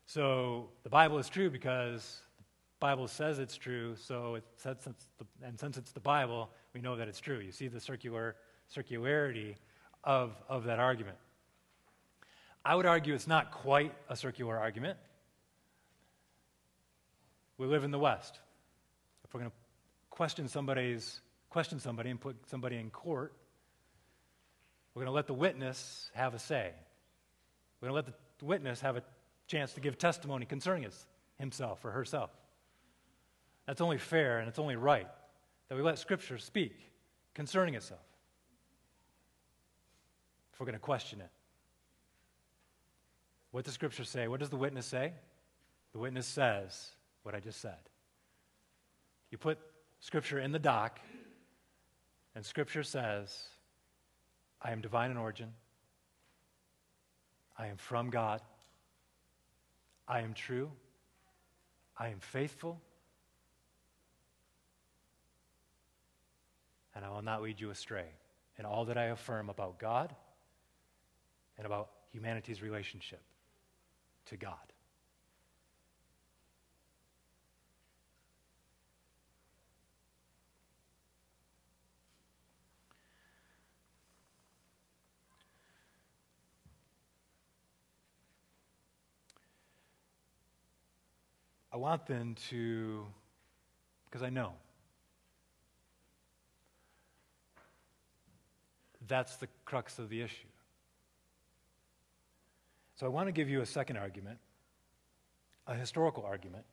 [0.06, 5.26] So the Bible is true because the Bible says it's true, so it, since the,
[5.44, 7.40] and since it's the Bible, we know that it's true.
[7.40, 8.36] You see the circular
[8.74, 9.56] circularity
[10.04, 11.18] of, of that argument.
[12.64, 14.98] I would argue it's not quite a circular argument
[17.62, 18.40] we live in the West.
[19.24, 19.58] If we're going to
[20.10, 21.22] question somebody's
[21.52, 23.34] question somebody and put somebody in court,
[24.96, 26.72] we're going to let the witness have a say.
[27.80, 29.04] We're going to let the witness have a
[29.46, 31.06] chance to give testimony concerning his,
[31.38, 32.32] himself or herself.
[33.68, 35.08] That's only fair and it's only right
[35.70, 36.74] that we let Scripture speak
[37.36, 38.02] concerning itself
[40.52, 41.30] if we're going to question it.
[43.52, 44.28] What does Scripture say?
[44.28, 45.14] What does the witness say?
[45.92, 46.92] The witness says
[47.24, 47.78] what I just said.
[49.30, 49.60] You put
[50.00, 51.00] Scripture in the dock,
[52.34, 53.48] and Scripture says,
[54.62, 55.54] I am divine in origin.
[57.58, 58.42] I am from God.
[60.08, 60.72] I am true.
[61.98, 62.80] I am faithful.
[66.96, 68.08] And I will not lead you astray
[68.58, 70.14] in all that I affirm about God
[71.58, 73.22] and about humanity's relationship
[74.32, 74.56] to God.
[91.74, 93.06] I want them to,
[94.06, 94.54] because I know
[99.08, 100.51] that's the crux of the issue.
[103.02, 104.38] So I want to give you a second argument,
[105.66, 106.66] a historical argument.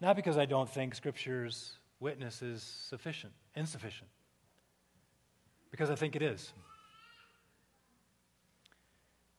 [0.00, 4.10] Not because I don't think Scripture's witness is sufficient, insufficient,
[5.70, 6.52] because I think it is.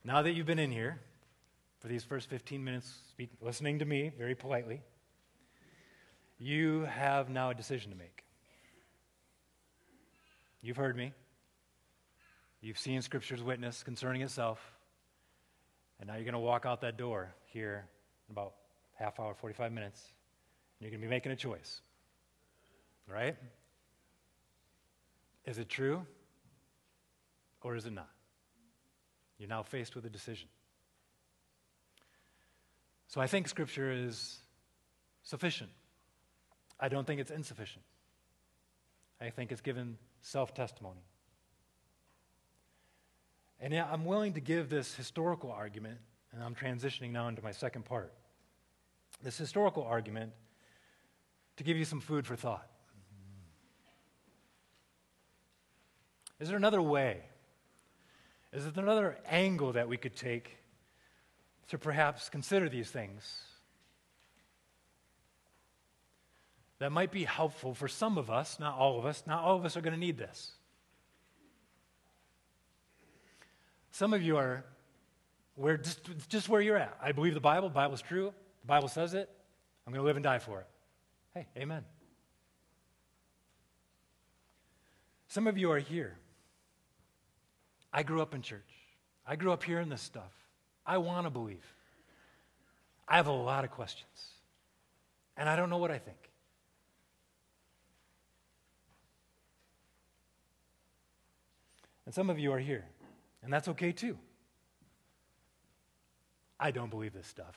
[0.06, 1.02] Now that you've been in here,
[1.82, 3.00] for these first 15 minutes,
[3.42, 4.80] listening to me very politely,
[6.40, 8.24] you have now a decision to make.
[10.62, 11.12] You've heard me.
[12.62, 14.78] You've seen Scripture's witness concerning itself.
[16.02, 17.86] And now you're going to walk out that door here
[18.28, 18.56] in about
[18.96, 20.02] half hour, 45 minutes.
[20.80, 21.82] And you're going to be making a choice.
[23.08, 23.38] Right?
[25.46, 26.06] Is it true
[27.62, 28.10] or is it not?
[29.38, 30.48] You're now faced with a decision.
[33.08, 34.40] So I think Scripture is
[35.24, 35.70] sufficient.
[36.80, 37.84] I don't think it's insufficient.
[39.20, 41.02] I think it's given self testimony.
[43.62, 46.00] And I'm willing to give this historical argument,
[46.34, 48.12] and I'm transitioning now into my second part.
[49.24, 50.32] This historical argument
[51.58, 52.68] to give you some food for thought.
[56.40, 57.22] Is there another way?
[58.52, 60.58] Is there another angle that we could take
[61.68, 63.38] to perhaps consider these things
[66.80, 69.24] that might be helpful for some of us, not all of us.
[69.28, 70.52] Not all of us are going to need this.
[73.92, 74.64] Some of you are
[75.56, 76.00] where just,
[76.30, 76.98] just where you're at.
[77.02, 77.70] I believe the Bible.
[77.70, 78.34] The Bible's true.
[78.62, 79.30] The Bible says it.
[79.86, 80.68] I'm going to live and die for it.
[81.34, 81.84] Hey, amen.
[85.28, 86.18] Some of you are here.
[87.94, 88.62] I grew up in church.
[89.26, 90.34] I grew up hearing this stuff.
[90.86, 91.66] I want to believe.
[93.08, 94.30] I have a lot of questions,
[95.36, 96.18] and I don't know what I think.
[102.06, 102.86] And some of you are here,
[103.44, 104.18] and that's okay too.
[106.60, 107.56] I don't believe this stuff.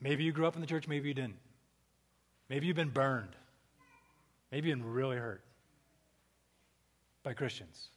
[0.00, 1.38] Maybe you grew up in the church, maybe you didn't.
[2.48, 3.36] Maybe you've been burned.
[4.50, 5.42] Maybe you've been really hurt
[7.22, 7.88] by Christians.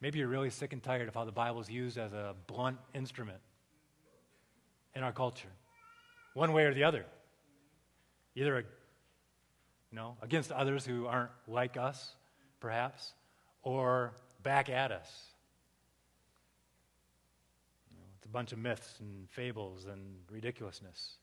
[0.00, 2.78] Maybe you're really sick and tired of how the Bible is used as a blunt
[2.94, 3.40] instrument
[4.94, 5.48] in our culture,
[6.34, 7.04] one way or the other.
[8.36, 8.64] Either,
[9.90, 12.14] you know, against others who aren't like us,
[12.60, 13.12] perhaps,
[13.62, 15.10] or back at us.
[17.90, 21.16] You know, it's a bunch of myths and fables and ridiculousness,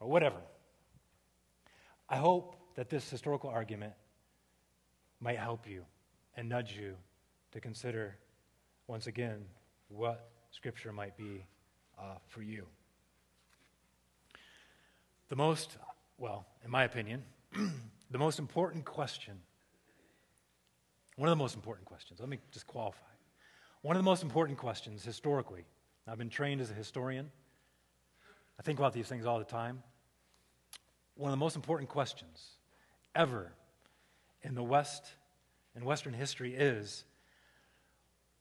[0.00, 0.40] or whatever.
[2.08, 3.94] I hope that this historical argument
[5.20, 5.84] might help you
[6.36, 6.94] and nudge you
[7.52, 8.16] to consider
[8.86, 9.44] once again
[9.88, 11.44] what Scripture might be
[11.98, 12.66] uh, for you.
[15.28, 15.76] The most,
[16.18, 17.22] well, in my opinion,
[18.10, 19.40] the most important question,
[21.16, 23.00] one of the most important questions, let me just qualify.
[23.82, 25.64] One of the most important questions historically,
[26.06, 27.30] I've been trained as a historian,
[28.58, 29.82] I think about these things all the time.
[31.14, 32.50] One of the most important questions
[33.14, 33.52] ever
[34.42, 35.06] in the West,
[35.74, 37.04] in Western history, is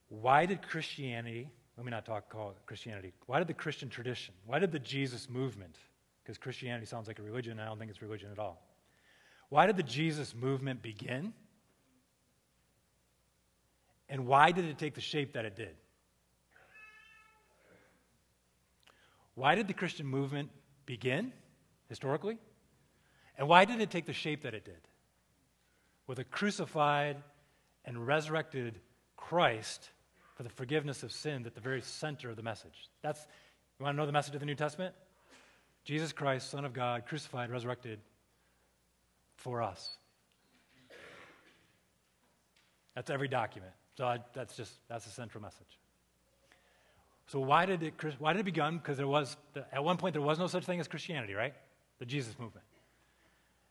[0.09, 4.59] why did Christianity, let me not talk call Christianity, why did the Christian tradition, why
[4.59, 5.77] did the Jesus movement,
[6.23, 8.64] because Christianity sounds like a religion, I don't think it's religion at all.
[9.49, 11.33] Why did the Jesus movement begin?
[14.09, 15.75] And why did it take the shape that it did?
[19.35, 20.49] Why did the Christian movement
[20.85, 21.33] begin
[21.89, 22.37] historically?
[23.37, 24.87] And why did it take the shape that it did?
[26.07, 27.17] With a crucified
[27.83, 28.79] and resurrected
[29.17, 29.89] Christ
[30.35, 32.89] for the forgiveness of sins at the very center of the message.
[33.01, 33.25] That's
[33.79, 34.95] you want to know the message of the New Testament?
[35.83, 37.99] Jesus Christ, Son of God, crucified, resurrected
[39.45, 39.91] for us.
[42.95, 43.73] That's every document.
[43.95, 45.77] So I, that's just that's the central message.
[47.27, 48.79] So why did it why did it begin?
[48.79, 49.37] Because there was
[49.71, 51.53] at one point there was no such thing as Christianity, right?
[51.99, 52.65] The Jesus movement.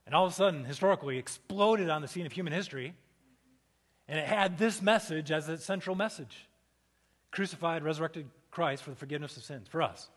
[0.07, 2.95] And all of a sudden, historically, exploded on the scene of human history,
[4.07, 6.47] and it had this message as its central message:
[7.33, 10.09] crucified, resurrected Christ for the forgiveness of sins for us.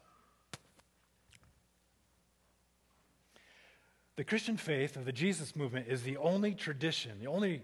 [4.18, 7.62] The Christian faith of the Jesus movement is the only tradition, the only,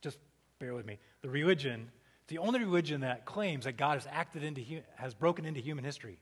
[0.00, 0.18] just
[0.58, 1.90] bear with me, the religion,
[2.28, 4.62] the only religion that claims that God has acted into,
[4.96, 6.18] has broken into human history.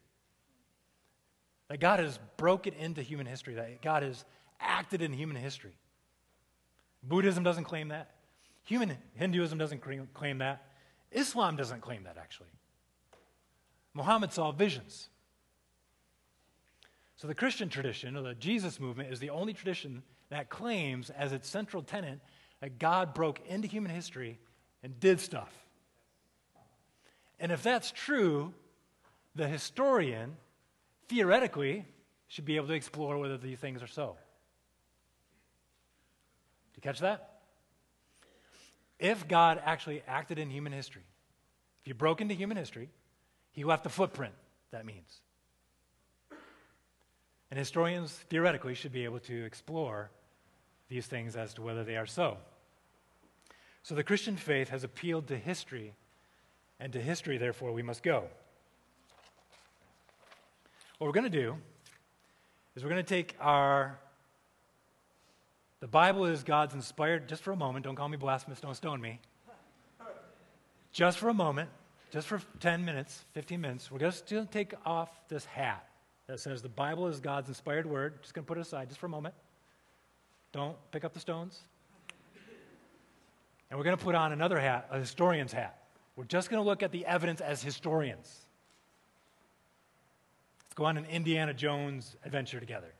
[1.68, 4.24] That God has broken into human history, that God has
[4.60, 5.76] acted in human history.
[7.04, 8.10] Buddhism doesn't claim that.
[8.64, 9.82] Human Hinduism doesn't
[10.14, 10.66] claim that.
[11.12, 12.48] Islam doesn't claim that, actually.
[13.94, 15.08] Muhammad saw visions.
[17.24, 21.32] So the Christian tradition, or the Jesus movement, is the only tradition that claims as
[21.32, 22.20] its central tenet
[22.60, 24.38] that God broke into human history
[24.82, 25.50] and did stuff.
[27.40, 28.52] And if that's true,
[29.34, 30.36] the historian
[31.08, 31.86] theoretically
[32.28, 34.18] should be able to explore whether these things are so.
[36.74, 37.40] Do you catch that?
[38.98, 41.06] If God actually acted in human history,
[41.80, 42.90] if you broke into human history,
[43.52, 44.34] he left a footprint,
[44.72, 45.22] that means.
[47.54, 50.10] And historians theoretically should be able to explore
[50.88, 52.36] these things as to whether they are so.
[53.84, 55.94] So the Christian faith has appealed to history,
[56.80, 58.24] and to history, therefore, we must go.
[60.98, 61.54] What we're going to do
[62.74, 64.00] is we're going to take our.
[65.78, 69.00] The Bible is God's inspired, just for a moment, don't call me blasphemous, don't stone
[69.00, 69.20] me.
[70.90, 71.70] Just for a moment,
[72.10, 75.88] just for 10 minutes, 15 minutes, we're going to take off this hat
[76.26, 78.22] that says the Bible is God's inspired word.
[78.22, 79.34] Just going to put it aside just for a moment.
[80.52, 81.60] Don't pick up the stones.
[83.70, 85.78] And we're going to put on another hat, a historian's hat.
[86.16, 88.46] We're just going to look at the evidence as historians.
[90.62, 92.92] Let's go on an Indiana Jones adventure together.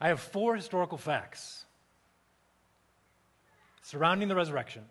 [0.00, 1.64] I have four historical facts
[3.82, 4.84] surrounding the resurrection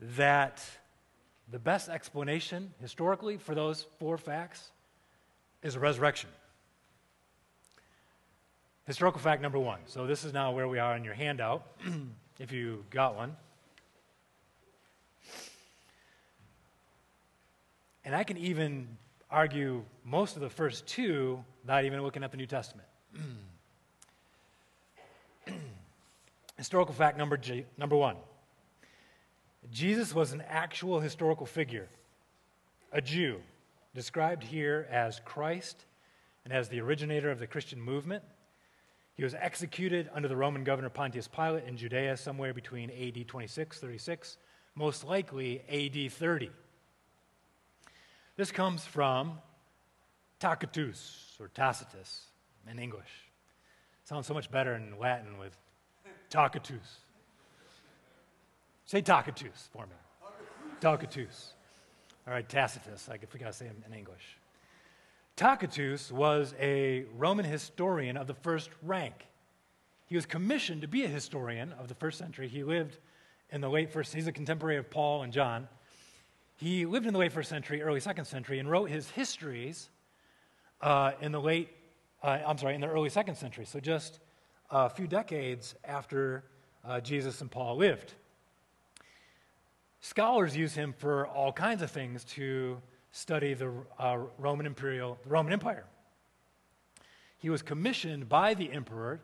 [0.00, 0.62] that
[1.50, 4.70] the best explanation historically for those four facts
[5.62, 6.30] is a resurrection.
[8.86, 9.80] Historical fact number one.
[9.86, 11.66] So, this is now where we are in your handout,
[12.38, 13.36] if you got one.
[18.04, 18.88] And I can even
[19.30, 22.88] argue most of the first two, not even looking at the New Testament.
[26.56, 28.16] Historical fact number, G, number one
[29.70, 31.88] Jesus was an actual historical figure,
[32.92, 33.40] a Jew,
[33.94, 35.84] described here as Christ
[36.44, 38.24] and as the originator of the Christian movement.
[39.14, 43.78] He was executed under the Roman governor Pontius Pilate in Judea somewhere between AD 26,
[43.78, 44.38] 36,
[44.74, 46.50] most likely AD 30.
[48.36, 49.38] This comes from
[50.38, 52.26] Tacitus or Tacitus
[52.68, 53.28] in English.
[54.04, 55.56] Sounds so much better in Latin with
[56.30, 57.00] Tacitus.
[58.90, 59.92] Say Tacitus for me.
[60.80, 61.54] Tacitus.
[62.26, 63.08] All right, Tacitus.
[63.08, 64.36] I forgot to say him in English.
[65.36, 69.28] Tacitus was a Roman historian of the first rank.
[70.06, 72.48] He was commissioned to be a historian of the first century.
[72.48, 72.98] He lived
[73.50, 75.68] in the late first, he's a contemporary of Paul and John.
[76.56, 79.88] He lived in the late first century, early second century, and wrote his histories
[80.80, 81.68] uh, in the late,
[82.24, 84.18] uh, I'm sorry, in the early second century, so just
[84.68, 86.42] a few decades after
[86.84, 88.14] uh, Jesus and Paul lived.
[90.00, 92.80] Scholars use him for all kinds of things to
[93.12, 95.84] study the uh, Roman imperial, the Roman Empire.
[97.38, 99.20] He was commissioned by the emperor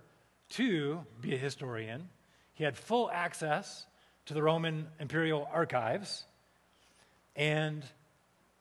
[0.51, 2.09] to be a historian.
[2.53, 3.87] He had full access
[4.27, 6.25] to the Roman imperial archives,
[7.35, 7.85] and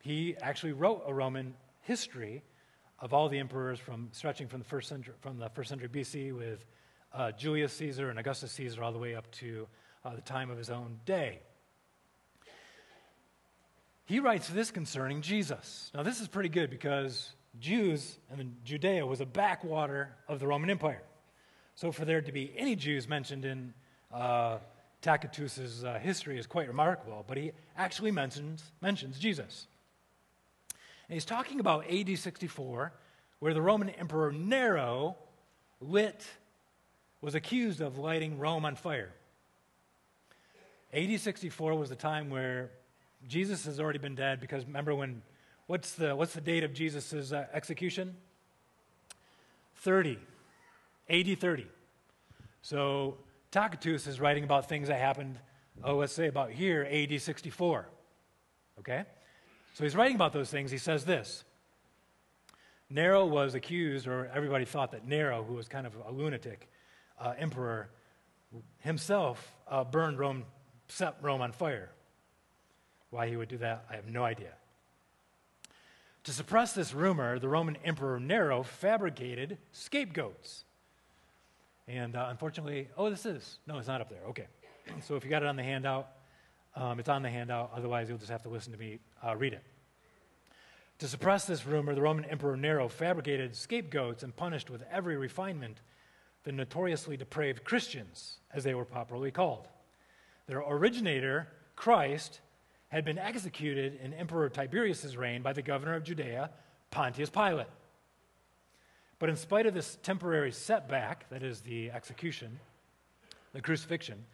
[0.02, 2.44] he actually wrote a Roman history
[3.00, 6.34] of all the emperors from stretching from the first century, from the first century BC
[6.34, 6.66] with
[7.14, 9.68] uh, Julius Caesar and Augustus Caesar all the way up to
[10.04, 11.40] uh, the time of his own day.
[14.06, 15.92] He writes this concerning Jesus.
[15.94, 20.70] Now, this is pretty good because Jews and Judea was a backwater of the Roman
[20.70, 21.02] Empire.
[21.74, 23.74] So, for there to be any Jews mentioned in
[24.14, 24.60] uh,
[25.02, 29.66] Tacitus's uh, history is quite remarkable, but he actually mentions, mentions Jesus.
[31.10, 32.94] And he's talking about AD 64,
[33.40, 35.18] where the Roman Emperor Nero
[35.82, 36.26] lit,
[37.22, 39.12] was accused of lighting Rome on fire.
[40.94, 42.70] AD 64 was the time where
[43.28, 45.22] Jesus has already been dead because remember when,
[45.68, 48.16] what's the, what's the date of Jesus' uh, execution?
[49.78, 50.18] 30,
[51.10, 51.68] AD 30.
[52.62, 53.18] So
[53.52, 55.38] Tacitus is writing about things that happened,
[55.84, 57.88] oh, let's say about here, AD 64.
[58.80, 59.04] Okay?
[59.74, 60.72] So he's writing about those things.
[60.72, 61.44] He says this
[62.90, 66.70] Nero was accused, or everybody thought that Nero, who was kind of a lunatic
[67.20, 67.90] uh, emperor,
[68.80, 70.46] himself uh, burned Rome
[70.88, 71.90] set Rome on fire.
[73.10, 74.54] Why he would do that, I have no idea.
[76.26, 80.64] To suppress this rumor, the Roman Emperor Nero fabricated scapegoats.
[81.88, 83.60] And uh, unfortunately, oh, this is.
[83.68, 84.24] No, it's not up there.
[84.30, 84.48] Okay.
[85.02, 86.10] So if you got it on the handout,
[86.76, 87.72] um, it's on the handout.
[87.76, 89.64] Otherwise, you'll just have to listen to me uh, read it.
[91.00, 95.82] To suppress this rumor, the Roman Emperor Nero fabricated scapegoats and punished with every refinement
[96.44, 99.68] the notoriously depraved Christians, as they were popularly called.
[100.48, 102.40] Their originator, Christ,
[102.90, 106.50] had been executed in Emperor Tiberius' reign by the governor of Judea,
[106.92, 107.68] Pontius Pilate.
[109.20, 112.60] But in spite of this temporary setback, that is the execution,
[113.54, 114.26] the crucifixion,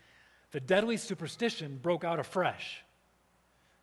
[0.52, 2.84] the deadly superstition broke out afresh,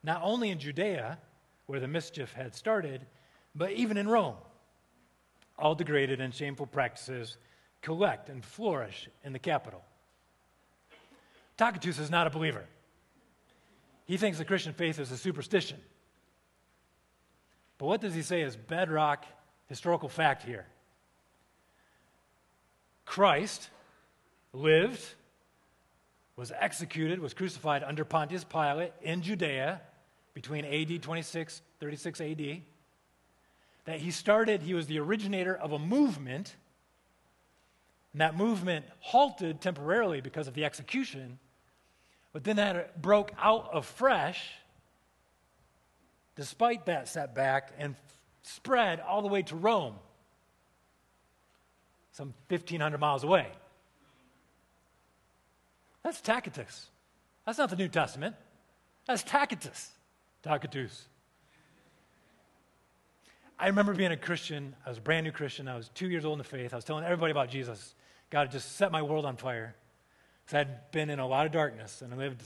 [0.02, 1.18] not only in Judea,
[1.66, 3.06] where the mischief had started,
[3.54, 4.36] but even in Rome.
[5.58, 7.36] All degraded and shameful practices
[7.82, 9.82] collect and flourish in the capital.
[11.56, 12.64] Tacitus is not a believer.
[14.08, 15.78] He thinks the Christian faith is a superstition.
[17.76, 19.26] But what does he say is bedrock
[19.66, 20.66] historical fact here?
[23.04, 23.68] Christ
[24.54, 25.04] lived,
[26.36, 29.82] was executed, was crucified under Pontius Pilate in Judea
[30.32, 32.62] between AD 26, 36 AD.
[33.84, 36.56] That he started, he was the originator of a movement,
[38.12, 41.38] and that movement halted temporarily because of the execution
[42.32, 44.50] but then that broke out afresh,
[46.36, 47.96] despite that setback, and
[48.42, 49.94] spread all the way to Rome,
[52.12, 53.48] some 1,500 miles away.
[56.02, 56.86] That's Tacitus.
[57.44, 58.36] That's not the New Testament.
[59.06, 59.90] That's Tacitus.
[60.42, 61.08] Tacitus.
[63.58, 64.76] I remember being a Christian.
[64.86, 65.66] I was a brand new Christian.
[65.66, 66.72] I was two years old in the faith.
[66.72, 67.94] I was telling everybody about Jesus.
[68.30, 69.74] God had just set my world on fire.
[70.48, 72.42] Because I'd been in a lot of darkness and lived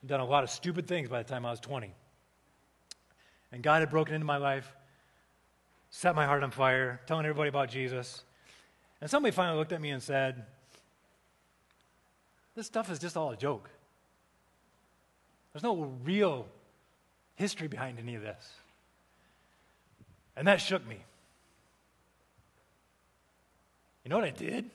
[0.00, 1.94] and done a lot of stupid things by the time I was 20.
[3.52, 4.74] And God had broken into my life,
[5.88, 8.24] set my heart on fire, telling everybody about Jesus.
[9.00, 10.44] And somebody finally looked at me and said,
[12.56, 13.70] This stuff is just all a joke.
[15.52, 16.46] There's no real
[17.36, 18.52] history behind any of this.
[20.36, 20.98] And that shook me.
[24.02, 24.68] You know what I did?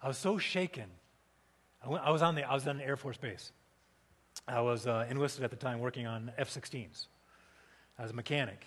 [0.00, 0.86] I was so shaken
[1.84, 3.52] I, went, I, was on the I was on an Air Force base.
[4.46, 7.06] I was uh, enlisted at the time working on F-16s.
[7.98, 8.64] I was a mechanic.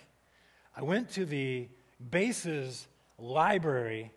[0.75, 1.67] I went to the
[2.11, 2.87] base's
[3.17, 4.11] library,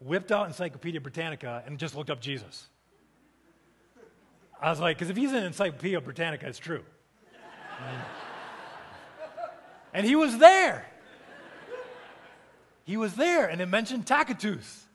[0.00, 2.68] whipped out Encyclopedia Britannica, and just looked up Jesus.
[4.60, 6.82] I was like, because if he's in Encyclopedia Britannica, it's true.
[9.92, 10.86] and he was there.
[12.84, 14.87] He was there, and it mentioned Tacitus.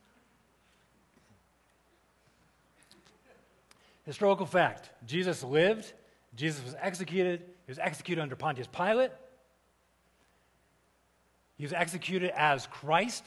[4.06, 5.94] Historical fact Jesus lived,
[6.36, 9.12] Jesus was executed, he was executed under Pontius Pilate.
[11.58, 13.26] He was executed as Christ,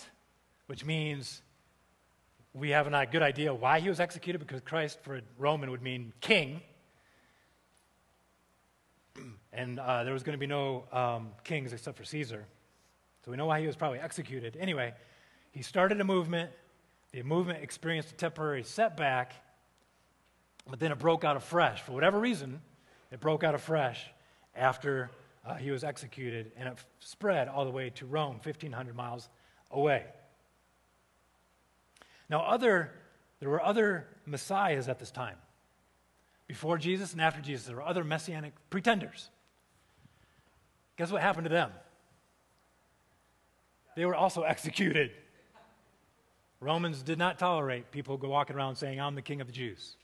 [0.67, 1.41] which means
[2.53, 5.83] we have a good idea why he was executed because Christ for a Roman would
[5.83, 6.61] mean king.
[9.53, 12.45] And uh, there was going to be no um, kings except for Caesar.
[13.25, 14.55] So we know why he was probably executed.
[14.61, 14.93] Anyway,
[15.51, 16.51] he started a movement.
[17.13, 19.33] The movement experienced a temporary setback
[20.69, 21.81] but then it broke out afresh.
[21.83, 22.61] For whatever reason,
[23.11, 24.05] it broke out afresh
[24.55, 25.11] after
[25.45, 29.29] uh, he was executed, and it spread all the way to Rome, 1,500 miles
[29.71, 30.05] away.
[32.29, 32.93] Now, other,
[33.39, 35.37] there were other messiahs at this time.
[36.49, 39.31] Before Jesus and after Jesus, there were other messianic pretenders.
[40.97, 41.71] Guess what happened to them?
[43.95, 45.13] They were also executed.
[46.61, 49.97] Romans did not tolerate people walking around saying, I'm the king of the Jews.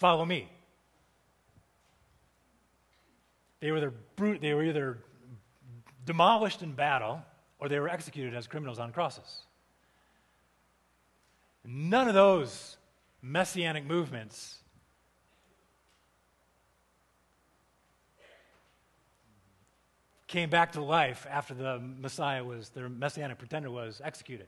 [0.00, 0.48] Follow me.
[3.60, 3.92] They were, either,
[4.38, 4.98] they were either
[6.06, 7.20] demolished in battle
[7.58, 9.42] or they were executed as criminals on crosses.
[11.66, 12.78] None of those
[13.20, 14.60] messianic movements
[20.26, 24.46] came back to life after the Messiah was, the messianic pretender was executed.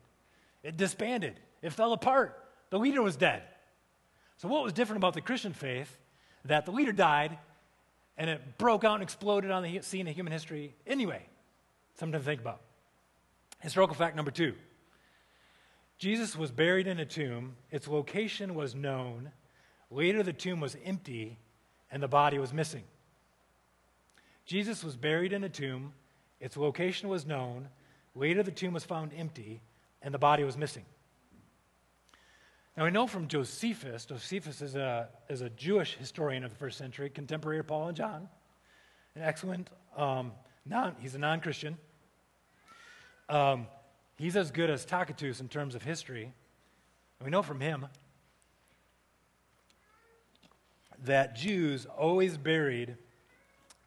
[0.63, 2.43] It disbanded, it fell apart.
[2.71, 3.43] The leader was dead.
[4.37, 5.97] So, what was different about the Christian faith?
[6.45, 7.37] That the leader died
[8.17, 11.25] and it broke out and exploded on the scene of human history anyway.
[11.95, 12.61] Something to think about.
[13.61, 14.55] Historical fact number two
[15.97, 19.31] Jesus was buried in a tomb, its location was known.
[19.89, 21.37] Later, the tomb was empty
[21.91, 22.83] and the body was missing.
[24.45, 25.93] Jesus was buried in a tomb,
[26.39, 27.69] its location was known.
[28.15, 29.61] Later, the tomb was found empty
[30.01, 30.83] and the body was missing.
[32.75, 36.77] Now, we know from Josephus, Josephus is a, is a Jewish historian of the first
[36.79, 38.27] century, contemporary of Paul and John,
[39.15, 40.31] an excellent, um,
[40.65, 41.77] non, he's a non Christian.
[43.29, 43.67] Um,
[44.17, 46.23] he's as good as Tacitus in terms of history.
[46.23, 47.85] And we know from him
[51.03, 52.97] that Jews always buried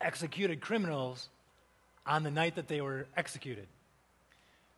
[0.00, 1.28] executed criminals
[2.06, 3.66] on the night that they were executed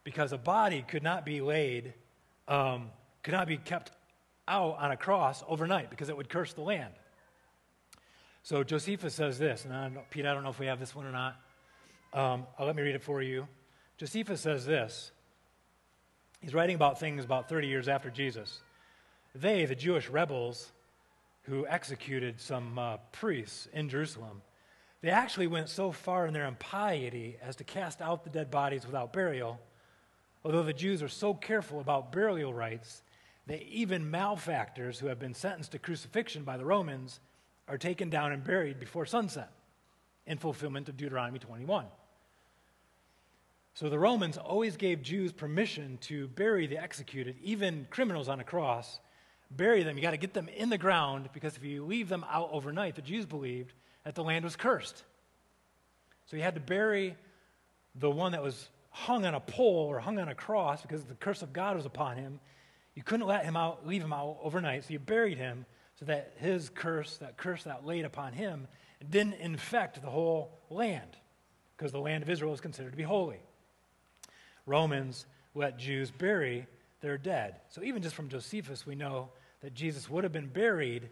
[0.02, 1.92] because a body could not be laid,
[2.46, 2.90] um,
[3.22, 3.90] could not be kept
[4.48, 6.92] out on a cross overnight because it would curse the land.
[8.42, 11.06] So Josephus says this, and I Pete, I don't know if we have this one
[11.06, 11.36] or not.
[12.14, 13.46] Um, I'll let me read it for you.
[13.98, 15.10] Josephus says this.
[16.40, 18.60] He's writing about things about 30 years after Jesus.
[19.34, 20.72] They, the Jewish rebels
[21.42, 24.42] who executed some uh, priests in Jerusalem,
[25.00, 28.86] they actually went so far in their impiety as to cast out the dead bodies
[28.86, 29.60] without burial.
[30.44, 33.02] Although the Jews are so careful about burial rites,
[33.48, 37.18] that even malefactors who have been sentenced to crucifixion by the Romans
[37.66, 39.50] are taken down and buried before sunset
[40.26, 41.86] in fulfillment of Deuteronomy 21.
[43.74, 48.44] So the Romans always gave Jews permission to bury the executed, even criminals on a
[48.44, 49.00] cross.
[49.50, 49.96] Bury them.
[49.96, 52.96] You got to get them in the ground because if you leave them out overnight,
[52.96, 53.72] the Jews believed
[54.04, 55.04] that the land was cursed.
[56.26, 57.16] So you had to bury
[57.94, 61.14] the one that was hung on a pole or hung on a cross because the
[61.14, 62.40] curse of God was upon him.
[62.98, 65.66] You couldn't let him out, leave him out overnight, so you buried him
[66.00, 68.66] so that his curse, that curse that laid upon him,
[69.08, 71.16] didn't infect the whole land
[71.76, 73.38] because the land of Israel is considered to be holy.
[74.66, 76.66] Romans let Jews bury
[77.00, 77.60] their dead.
[77.68, 79.28] So even just from Josephus, we know
[79.60, 81.08] that Jesus would have been buried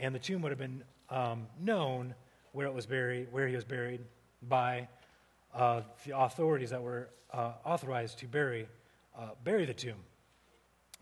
[0.00, 2.16] and the tomb would have been um, known
[2.50, 4.00] where it was buried, where he was buried
[4.48, 4.88] by
[5.54, 8.66] uh, the authorities that were uh, authorized to bury,
[9.16, 9.94] uh, bury the tomb.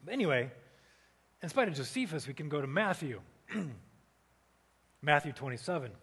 [0.09, 0.51] Anyway,
[1.43, 3.21] in spite of Josephus, we can go to Matthew,
[5.03, 5.87] Matthew 27.
[5.87, 5.95] And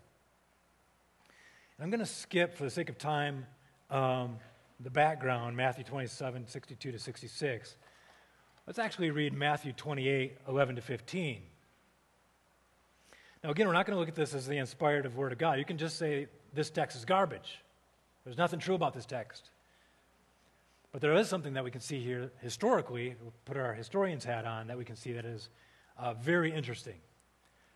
[1.79, 3.45] I'm going to skip, for the sake of time,
[3.89, 4.37] um,
[4.79, 7.75] the background, Matthew 27, 62 to 66.
[8.65, 11.41] Let's actually read Matthew 28, 11 to 15.
[13.43, 15.59] Now, again, we're not going to look at this as the inspired Word of God.
[15.59, 17.59] You can just say this text is garbage.
[18.23, 19.51] There's nothing true about this text.
[20.97, 23.13] But there is something that we can see here historically,
[23.45, 25.49] put our historian's hat on, that we can see that is
[25.95, 26.95] uh, very interesting.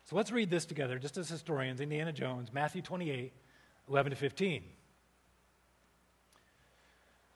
[0.02, 3.32] So let's read this together, just as historians, Indiana Jones, Matthew 28,
[3.88, 4.64] 11 to 15.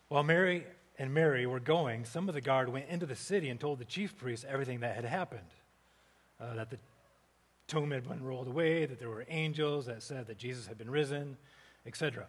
[0.08, 0.66] While Mary
[0.98, 3.84] and Mary were going, some of the guard went into the city and told the
[3.84, 5.54] chief priests everything that had happened.
[6.40, 6.78] Uh, that the
[7.68, 10.90] tomb had been rolled away, that there were angels that said that Jesus had been
[10.90, 11.36] risen,
[11.86, 12.26] etc.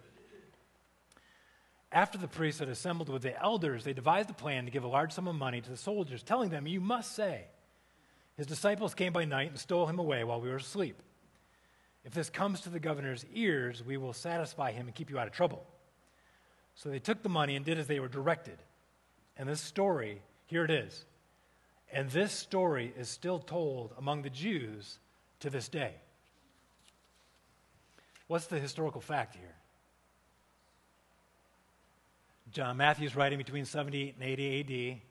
[1.92, 4.90] After the priests had assembled with the elders, they devised a plan to give a
[4.90, 7.46] large sum of money to the soldiers, telling them, You must say,
[8.36, 11.02] His disciples came by night and stole him away while we were asleep.
[12.04, 15.28] If this comes to the governor's ears, we will satisfy him and keep you out
[15.28, 15.66] of trouble.
[16.76, 18.58] So they took the money and did as they were directed.
[19.36, 21.06] And this story, here it is.
[21.92, 25.00] And this story is still told among the Jews
[25.42, 25.96] to this day.
[28.28, 29.57] What's the historical fact here?
[32.58, 35.02] John uh, Matthew's writing between 70 and 80 AD.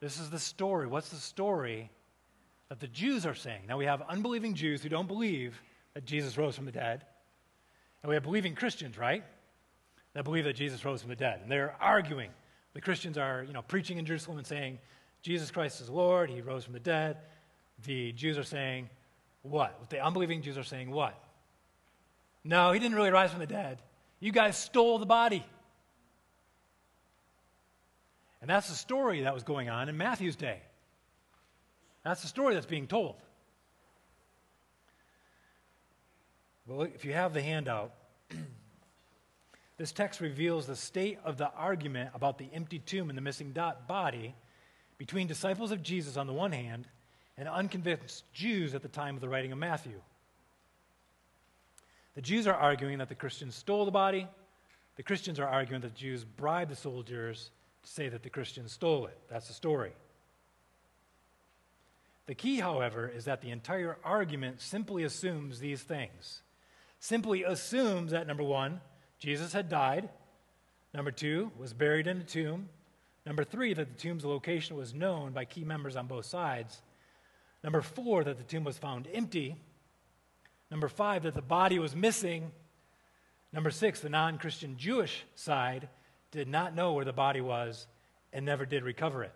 [0.00, 0.86] This is the story.
[0.86, 1.90] What's the story
[2.70, 3.64] that the Jews are saying?
[3.68, 5.60] Now we have unbelieving Jews who don't believe
[5.92, 7.04] that Jesus rose from the dead.
[8.02, 9.22] And we have believing Christians, right?
[10.14, 11.40] That believe that Jesus rose from the dead.
[11.42, 12.30] And they're arguing.
[12.72, 14.78] The Christians are, you know, preaching in Jerusalem and saying,
[15.20, 17.18] Jesus Christ is Lord, he rose from the dead.
[17.84, 18.88] The Jews are saying,
[19.42, 19.90] what?
[19.90, 21.22] The unbelieving Jews are saying what?
[22.42, 23.82] No, he didn't really rise from the dead.
[24.18, 25.44] You guys stole the body.
[28.40, 30.60] And that's the story that was going on in Matthew's day.
[32.04, 33.16] That's the story that's being told.
[36.66, 37.92] Well, if you have the handout,
[39.76, 43.52] this text reveals the state of the argument about the empty tomb and the missing
[43.52, 44.34] dot body
[44.96, 46.86] between disciples of Jesus on the one hand
[47.36, 50.00] and unconvinced Jews at the time of the writing of Matthew.
[52.14, 54.28] The Jews are arguing that the Christians stole the body.
[54.96, 57.50] The Christians are arguing that the Jews bribed the soldiers
[57.82, 59.18] say that the Christians stole it.
[59.28, 59.92] That's the story.
[62.26, 66.42] The key, however, is that the entire argument simply assumes these things.
[67.00, 68.80] Simply assumes that number one,
[69.18, 70.08] Jesus had died.
[70.94, 72.68] Number two, was buried in a tomb.
[73.26, 76.82] Number three, that the tomb's location was known by key members on both sides.
[77.62, 79.56] Number four, that the tomb was found empty.
[80.70, 82.50] Number five, that the body was missing.
[83.52, 85.88] Number six, the non Christian Jewish side
[86.30, 87.86] did not know where the body was
[88.32, 89.32] and never did recover it.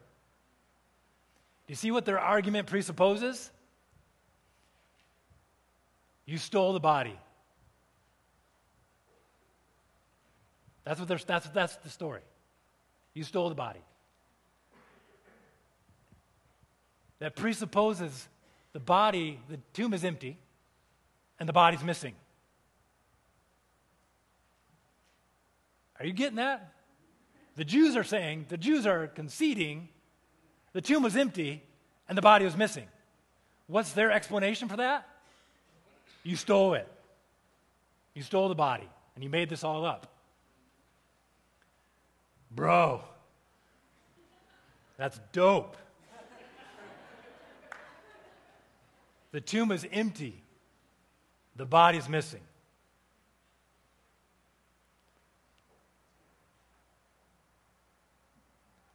[1.67, 3.51] Do you see what their argument presupposes?
[6.27, 7.19] You stole the body.
[10.85, 12.21] That's, what that's, that's the story.
[13.15, 13.81] You stole the body.
[17.21, 18.29] That presupposes
[18.73, 20.37] the body, the tomb is empty,
[21.41, 22.15] and the body's missing.
[25.99, 26.73] Are you getting that?
[27.57, 29.89] The Jews are saying, the Jews are conceding
[30.75, 31.63] the tomb was empty
[32.09, 32.87] and the body was missing.
[33.69, 35.09] What's their explanation for that?
[36.23, 36.89] You stole it.
[38.13, 40.09] You stole the body and you made this all up.
[42.51, 43.03] Bro,
[44.97, 45.77] that's dope.
[49.33, 50.43] the tomb is empty,
[51.57, 52.43] the body's missing.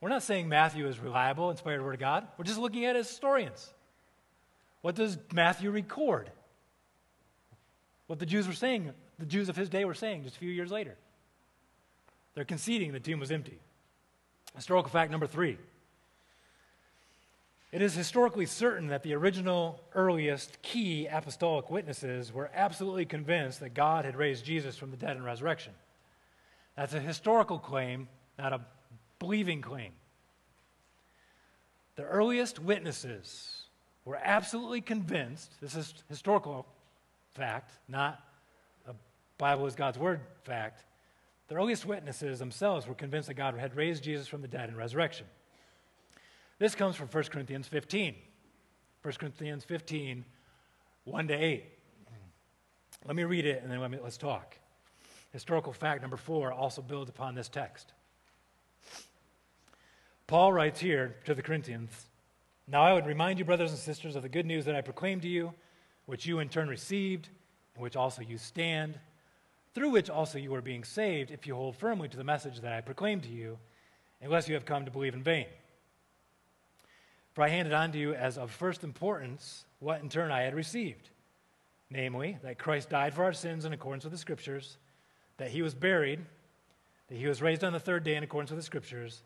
[0.01, 2.27] We're not saying Matthew is reliable, inspired word of God.
[2.37, 3.73] We're just looking at it as historians.
[4.81, 6.29] What does Matthew record?
[8.07, 10.49] What the Jews were saying, the Jews of his day were saying just a few
[10.49, 10.95] years later.
[12.33, 13.59] They're conceding the tomb was empty.
[14.55, 15.57] Historical fact number three.
[17.71, 23.75] It is historically certain that the original, earliest, key apostolic witnesses were absolutely convinced that
[23.75, 25.73] God had raised Jesus from the dead in resurrection.
[26.75, 28.07] That's a historical claim,
[28.39, 28.61] not a
[29.19, 29.91] believing claim.
[31.95, 33.63] The earliest witnesses
[34.05, 36.65] were absolutely convinced, this is historical
[37.35, 38.21] fact, not
[38.87, 38.93] a
[39.37, 40.83] Bible is God's word fact.
[41.49, 44.75] The earliest witnesses themselves were convinced that God had raised Jesus from the dead in
[44.75, 45.25] resurrection.
[46.57, 48.15] This comes from 1 Corinthians 15.
[49.01, 50.25] 1 Corinthians 15,
[51.05, 51.65] 1 to 8.
[53.05, 54.57] Let me read it and then let me, let's talk.
[55.31, 57.93] Historical fact number four also builds upon this text.
[60.29, 62.05] Paul writes here to the Corinthians
[62.67, 65.23] Now I would remind you, brothers and sisters, of the good news that I proclaimed
[65.23, 65.55] to you,
[66.05, 67.29] which you in turn received,
[67.75, 68.99] in which also you stand,
[69.73, 72.73] through which also you are being saved, if you hold firmly to the message that
[72.73, 73.57] I proclaimed to you,
[74.21, 75.47] unless you have come to believe in vain.
[77.33, 80.53] For I handed on to you as of first importance what in turn I had
[80.53, 81.09] received
[81.89, 84.77] namely, that Christ died for our sins in accordance with the Scriptures,
[85.37, 86.19] that he was buried,
[87.07, 89.23] that he was raised on the third day in accordance with the Scriptures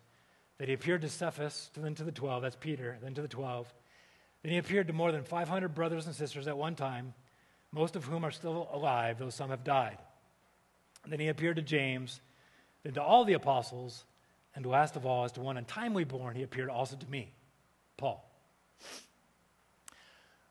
[0.58, 3.72] that he appeared to Cephas, then to the 12, that's Peter, then to the 12.
[4.42, 7.14] Then he appeared to more than 500 brothers and sisters at one time,
[7.72, 9.98] most of whom are still alive, though some have died.
[11.06, 12.20] then he appeared to James,
[12.82, 14.04] then to all the apostles,
[14.54, 17.32] and last of all, as to one untimely born, he appeared also to me,
[17.96, 18.24] Paul.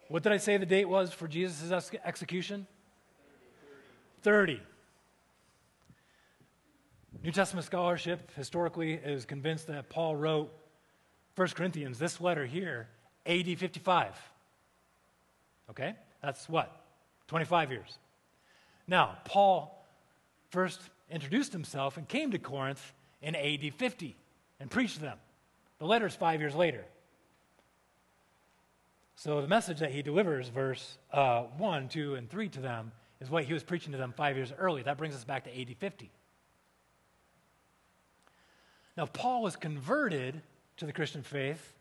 [0.10, 1.72] What did I say the date was for Jesus'
[2.04, 2.68] execution?
[4.22, 4.62] 30.
[7.24, 10.52] New Testament scholarship historically is convinced that Paul wrote
[11.38, 12.90] 1 Corinthians, this letter here,
[13.26, 14.14] AD 55.
[15.70, 15.96] Okay?
[16.22, 16.84] That's what?
[17.28, 17.98] 25 years.
[18.88, 19.86] Now, Paul
[20.50, 24.18] first introduced himself and came to Corinth in AD 50
[24.60, 25.18] and preached to them.
[25.80, 26.84] The letter is five years later.
[29.16, 33.30] So the message that he delivers, verse uh, 1, 2, and 3 to them, is
[33.30, 34.84] what he was preaching to them five years early.
[34.84, 36.12] That brings us back to AD 50.
[38.96, 40.42] Now, Paul was converted
[40.78, 41.74] to the Christian faith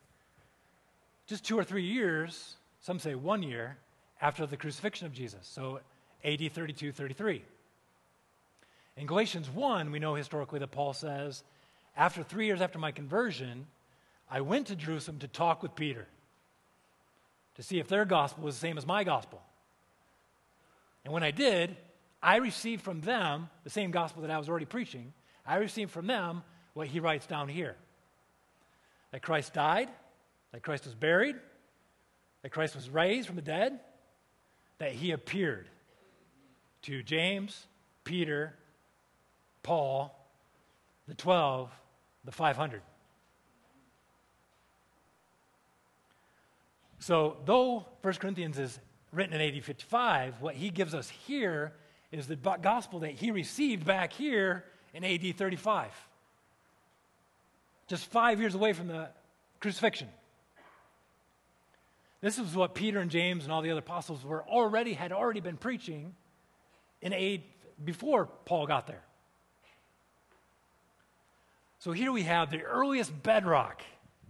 [1.27, 3.77] just two or three years, some say one year,
[4.21, 5.41] after the crucifixion of Jesus.
[5.43, 5.81] So
[6.25, 7.43] AD 32 33.
[8.97, 11.43] In Galatians 1, we know historically that Paul says,
[11.97, 13.67] After three years after my conversion,
[14.31, 16.07] I went to Jerusalem to talk with Peter
[17.57, 19.43] to see if their gospel was the same as my gospel.
[21.05, 21.77] And when I did,
[22.23, 25.13] I received from them the same gospel that I was already preaching.
[25.47, 26.43] I received from them
[26.75, 27.77] what he writes down here
[29.11, 29.89] that Christ died,
[30.53, 31.37] that Christ was buried,
[32.43, 33.79] that Christ was raised from the dead,
[34.79, 35.69] that he appeared
[36.83, 37.67] to James,
[38.05, 38.55] Peter,
[39.63, 40.19] Paul,
[41.07, 41.71] the 12,
[42.25, 42.83] the 500.
[46.99, 48.79] So, though 1 Corinthians is
[49.13, 51.73] written in AD 55, what he gives us here
[52.11, 54.65] is the gospel that he received back here
[54.95, 55.91] in AD 35.
[57.93, 59.11] Just five years away from the
[59.61, 60.09] crucifixion.
[62.23, 65.41] This is what Peter and James and all the other apostles were already had already
[65.41, 66.15] been preaching
[67.03, 67.43] in AD
[67.85, 69.03] before Paul got there.
[71.81, 73.83] So here we have the earliest bedrock,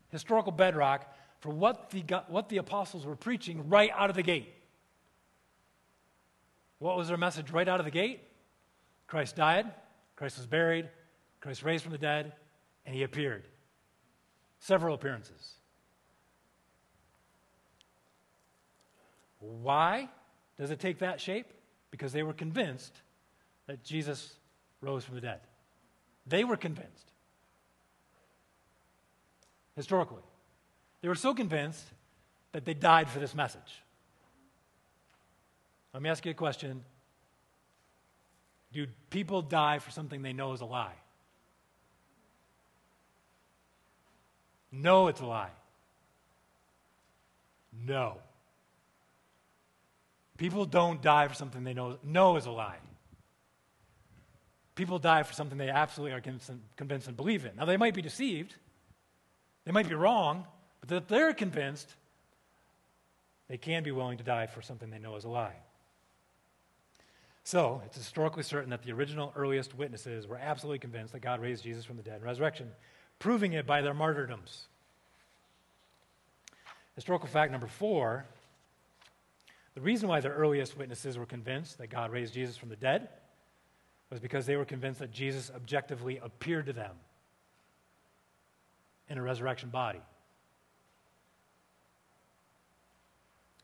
[0.09, 1.07] historical bedrock,
[1.39, 4.53] for what the, what the apostles were preaching right out of the gate.
[6.81, 8.23] What was their message right out of the gate?
[9.07, 9.71] Christ died,
[10.17, 10.89] Christ was buried,
[11.41, 12.33] Christ raised from the dead,
[12.85, 13.45] and he appeared.
[14.63, 15.55] Several appearances.
[19.41, 20.09] Why
[20.57, 21.47] does it take that shape?
[21.91, 22.95] Because they were convinced
[23.67, 24.35] that Jesus
[24.81, 25.41] rose from the dead.
[26.29, 27.11] They were convinced
[29.75, 30.23] historically.
[31.01, 31.85] They were so convinced
[32.53, 33.83] that they died for this message.
[35.93, 36.85] Let me ask you a question
[38.73, 41.02] Do people die for something they know is a lie?
[44.73, 45.51] No, it's a lie.
[47.87, 48.17] No.
[50.39, 52.79] People don't die for something they know, know is a lie.
[54.75, 56.21] People die for something they absolutely are
[56.77, 57.55] convinced and believe in.
[57.57, 58.57] Now, they might be deceived,
[59.67, 60.47] they might be wrong,
[60.81, 61.95] but that they're convinced,
[63.49, 65.57] they can be willing to die for something they know is a lie.
[67.45, 71.65] So, it's historically certain that the original earliest witnesses were absolutely convinced that God raised
[71.65, 72.71] Jesus from the dead in resurrection,
[73.23, 74.67] proving it by their martyrdoms.
[76.97, 78.25] Historical fact number four
[79.75, 83.09] the reason why the earliest witnesses were convinced that God raised Jesus from the dead
[84.11, 86.91] was because they were convinced that Jesus objectively appeared to them
[89.09, 90.03] in a resurrection body.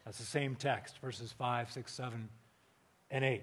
[0.07, 2.29] That's the same text, verses 5, 6, 7,
[3.11, 3.43] and 8.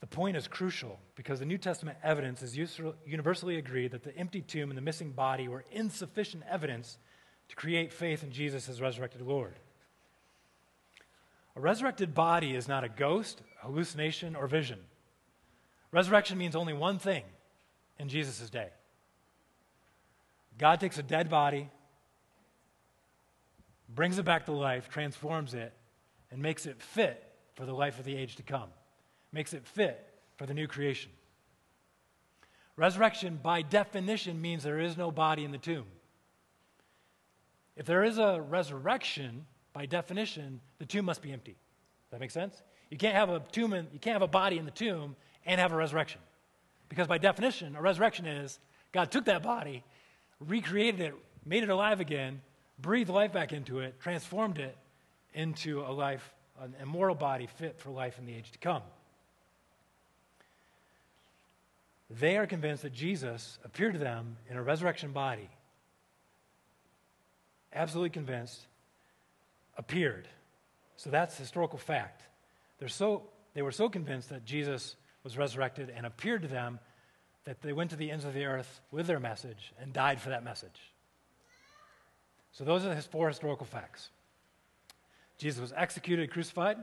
[0.00, 2.56] The point is crucial because the New Testament evidence is
[3.06, 6.98] universally agreed that the empty tomb and the missing body were insufficient evidence
[7.48, 9.54] to create faith in Jesus as resurrected Lord.
[11.56, 14.78] A resurrected body is not a ghost, hallucination, or vision.
[15.92, 17.24] Resurrection means only one thing
[17.98, 18.68] in Jesus' day.
[20.56, 21.68] God takes a dead body,
[23.88, 25.72] brings it back to life, transforms it,
[26.30, 27.22] and makes it fit
[27.54, 28.68] for the life of the age to come,
[29.32, 30.06] makes it fit
[30.36, 31.10] for the new creation.
[32.76, 35.84] Resurrection, by definition, means there is no body in the tomb.
[37.76, 41.52] If there is a resurrection, by definition, the tomb must be empty.
[41.52, 42.62] Does that make sense?
[42.90, 45.14] You can't have a tomb in, you can't have a body in the tomb
[45.46, 46.20] and have a resurrection.
[46.88, 48.58] Because by definition, a resurrection is
[48.92, 49.84] God took that body,
[50.40, 51.14] recreated it,
[51.44, 52.40] made it alive again,
[52.80, 54.76] breathed life back into it, transformed it
[55.34, 58.82] into a life, an immortal body fit for life in the age to come.
[62.10, 65.48] They are convinced that Jesus appeared to them in a resurrection body.
[67.72, 68.66] Absolutely convinced,
[69.76, 70.26] appeared.
[70.96, 72.22] So that's historical fact.
[72.78, 73.22] They're so,
[73.54, 76.80] they were so convinced that Jesus was resurrected and appeared to them
[77.44, 80.30] that they went to the ends of the earth with their message and died for
[80.30, 80.92] that message.
[82.52, 84.10] So, those are his four historical facts.
[85.38, 86.78] Jesus was executed, crucified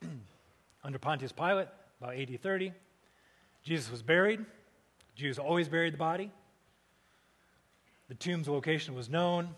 [0.84, 1.68] under Pontius Pilate,
[2.00, 2.72] about AD 30.
[3.66, 4.44] Jesus was buried.
[5.16, 6.30] Jews always buried the body.
[8.08, 9.48] The tomb's location was known.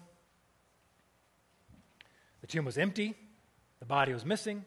[2.41, 3.15] The tomb was empty.
[3.81, 4.65] The body was missing.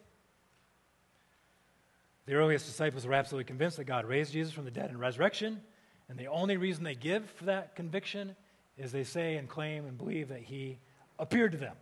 [2.26, 5.60] The earliest disciples were absolutely convinced that God raised Jesus from the dead in resurrection,
[6.08, 8.36] and the only reason they give for that conviction
[8.78, 10.78] is they say and claim and believe that he
[11.18, 11.74] appeared to them.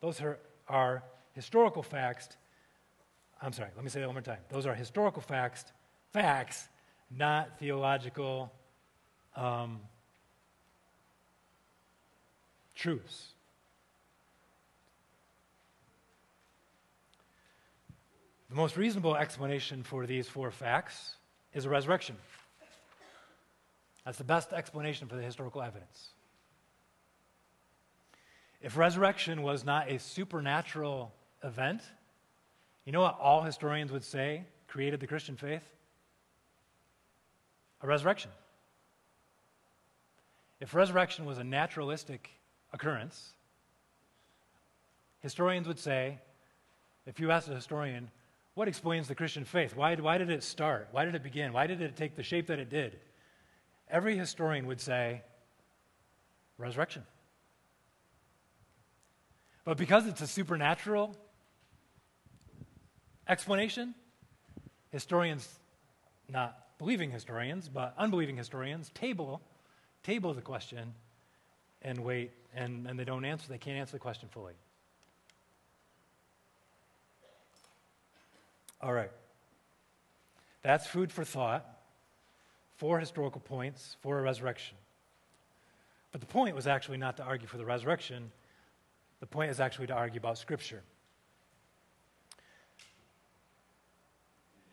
[0.00, 0.38] Those are,
[0.68, 1.02] are
[1.32, 2.28] historical facts.
[3.42, 4.38] I'm sorry, let me say that one more time.
[4.48, 5.64] Those are historical facts,
[6.12, 6.68] facts,
[7.10, 8.52] not theological
[9.36, 9.80] um,
[12.74, 13.28] truths.
[18.50, 21.14] The most reasonable explanation for these four facts
[21.54, 22.16] is a resurrection.
[24.04, 26.08] That's the best explanation for the historical evidence.
[28.60, 31.82] If resurrection was not a supernatural event,
[32.84, 35.64] you know what all historians would say created the Christian faith?
[37.82, 38.30] A resurrection.
[40.60, 42.30] If resurrection was a naturalistic
[42.72, 43.32] occurrence,
[45.20, 46.18] historians would say,
[47.06, 48.10] if you asked a historian,
[48.54, 49.74] what explains the Christian faith?
[49.74, 50.88] Why, why did it start?
[50.92, 51.52] Why did it begin?
[51.52, 53.00] Why did it take the shape that it did?
[53.90, 55.22] Every historian would say
[56.58, 57.02] resurrection.
[59.64, 61.16] But because it's a supernatural
[63.26, 63.94] explanation,
[64.90, 65.48] historians,
[66.28, 69.40] not believing historians, but unbelieving historians, table,
[70.02, 70.92] table the question
[71.80, 74.54] and wait, and, and they don't answer, they can't answer the question fully.
[78.80, 79.12] All right.
[80.62, 81.64] That's food for thought,
[82.78, 84.76] four historical points for a resurrection.
[86.10, 88.32] But the point was actually not to argue for the resurrection,
[89.20, 90.82] the point is actually to argue about Scripture.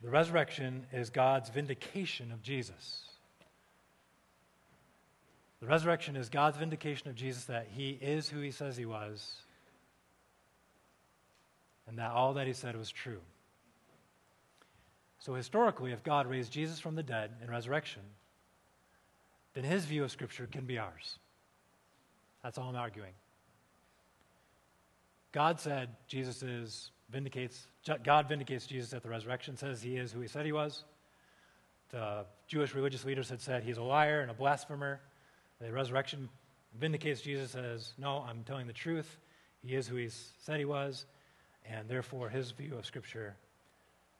[0.01, 3.03] The resurrection is God's vindication of Jesus.
[5.59, 9.33] The resurrection is God's vindication of Jesus that he is who he says he was,
[11.87, 13.19] and that all that he said was true.
[15.19, 18.03] So, historically, if God raised Jesus from the dead in resurrection,
[19.53, 21.19] then his view of Scripture can be ours.
[22.41, 23.11] That's all I'm arguing.
[25.33, 27.67] God said Jesus is vindicates
[28.03, 30.83] God vindicates Jesus at the resurrection, says he is who he said he was.
[31.89, 35.01] The Jewish religious leaders had said he's a liar and a blasphemer.
[35.59, 36.29] The resurrection
[36.79, 39.17] vindicates Jesus as no, I'm telling the truth.
[39.63, 41.05] He is who he said he was,
[41.65, 43.35] and therefore his view of Scripture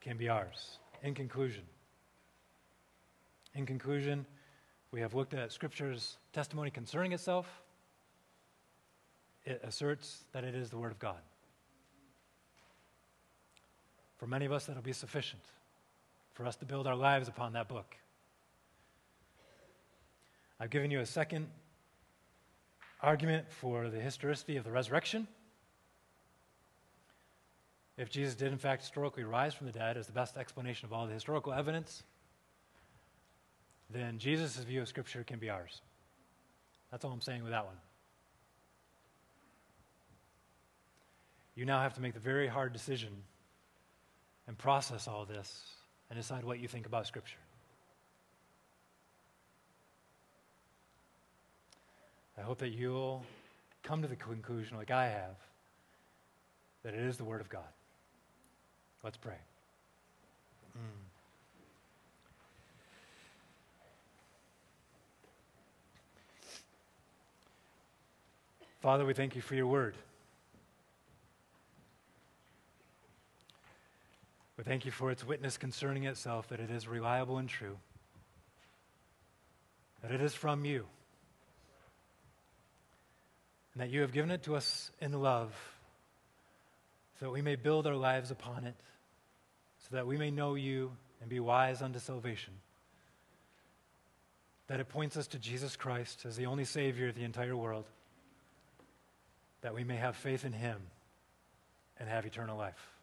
[0.01, 0.79] can be ours.
[1.03, 1.63] In conclusion,
[3.55, 4.25] in conclusion,
[4.91, 7.61] we have looked at Scripture's testimony concerning itself.
[9.45, 11.19] It asserts that it is the Word of God.
[14.19, 15.41] For many of us, that'll be sufficient
[16.33, 17.95] for us to build our lives upon that book.
[20.59, 21.47] I've given you a second
[23.01, 25.25] argument for the historicity of the resurrection.
[27.97, 30.93] If Jesus did, in fact, historically rise from the dead as the best explanation of
[30.93, 32.03] all the historical evidence,
[33.89, 35.81] then Jesus' view of Scripture can be ours.
[36.91, 37.75] That's all I'm saying with that one.
[41.55, 43.09] You now have to make the very hard decision
[44.49, 45.63] and process all this
[46.09, 47.37] and decide what you think about Scripture.
[52.35, 53.23] I hope that you'll
[53.83, 55.35] come to the conclusion, like I have,
[56.83, 57.61] that it is the Word of God.
[59.03, 59.35] Let's pray.
[60.75, 60.81] Mm.
[68.81, 69.93] Father, we thank you for your Word.
[74.59, 77.77] We thank you for its witness concerning itself that it is reliable and true,
[80.01, 80.85] that it is from you,
[83.73, 85.53] and that you have given it to us in love
[87.17, 88.75] so that we may build our lives upon it,
[89.89, 90.91] so that we may know you
[91.21, 92.53] and be wise unto salvation.
[94.67, 97.85] That it points us to Jesus Christ as the only Savior of the entire world,
[99.61, 100.81] that we may have faith in Him
[101.97, 102.98] and have eternal life.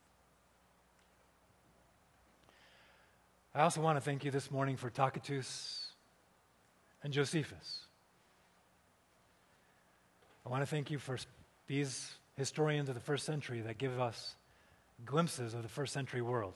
[3.56, 5.86] I also want to thank you this morning for Tacitus
[7.02, 7.86] and Josephus.
[10.44, 11.16] I want to thank you for
[11.66, 14.34] these historians of the first century that give us
[15.06, 16.52] glimpses of the first century world.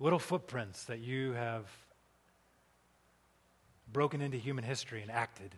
[0.00, 1.64] Little footprints that you have
[3.92, 5.54] broken into human history and acted.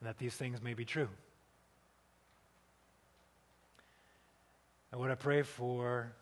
[0.00, 1.10] And that these things may be true.
[4.92, 6.12] And what I pray for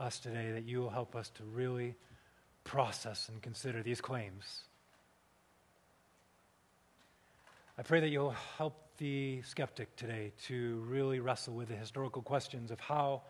[0.00, 1.94] us today that you will help us to really
[2.64, 4.62] process and consider these claims.
[7.78, 12.70] I pray that you'll help the skeptic today to really wrestle with the historical questions
[12.70, 13.22] of how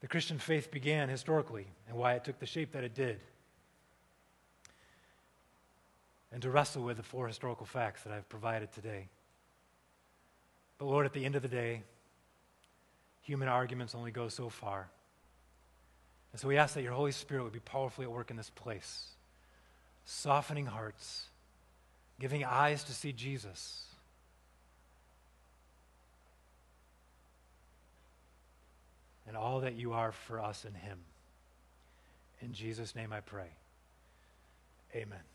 [0.00, 3.20] the Christian faith began historically and why it took the shape that it did.
[6.30, 9.08] And to wrestle with the four historical facts that I've provided today.
[10.78, 11.82] But Lord, at the end of the day,
[13.22, 14.88] human arguments only go so far.
[16.32, 18.50] And so we ask that your Holy Spirit would be powerfully at work in this
[18.50, 19.08] place,
[20.04, 21.28] softening hearts,
[22.18, 23.84] giving eyes to see Jesus.
[29.26, 30.98] And all that you are for us in Him.
[32.40, 33.50] In Jesus' name I pray.
[34.94, 35.31] Amen.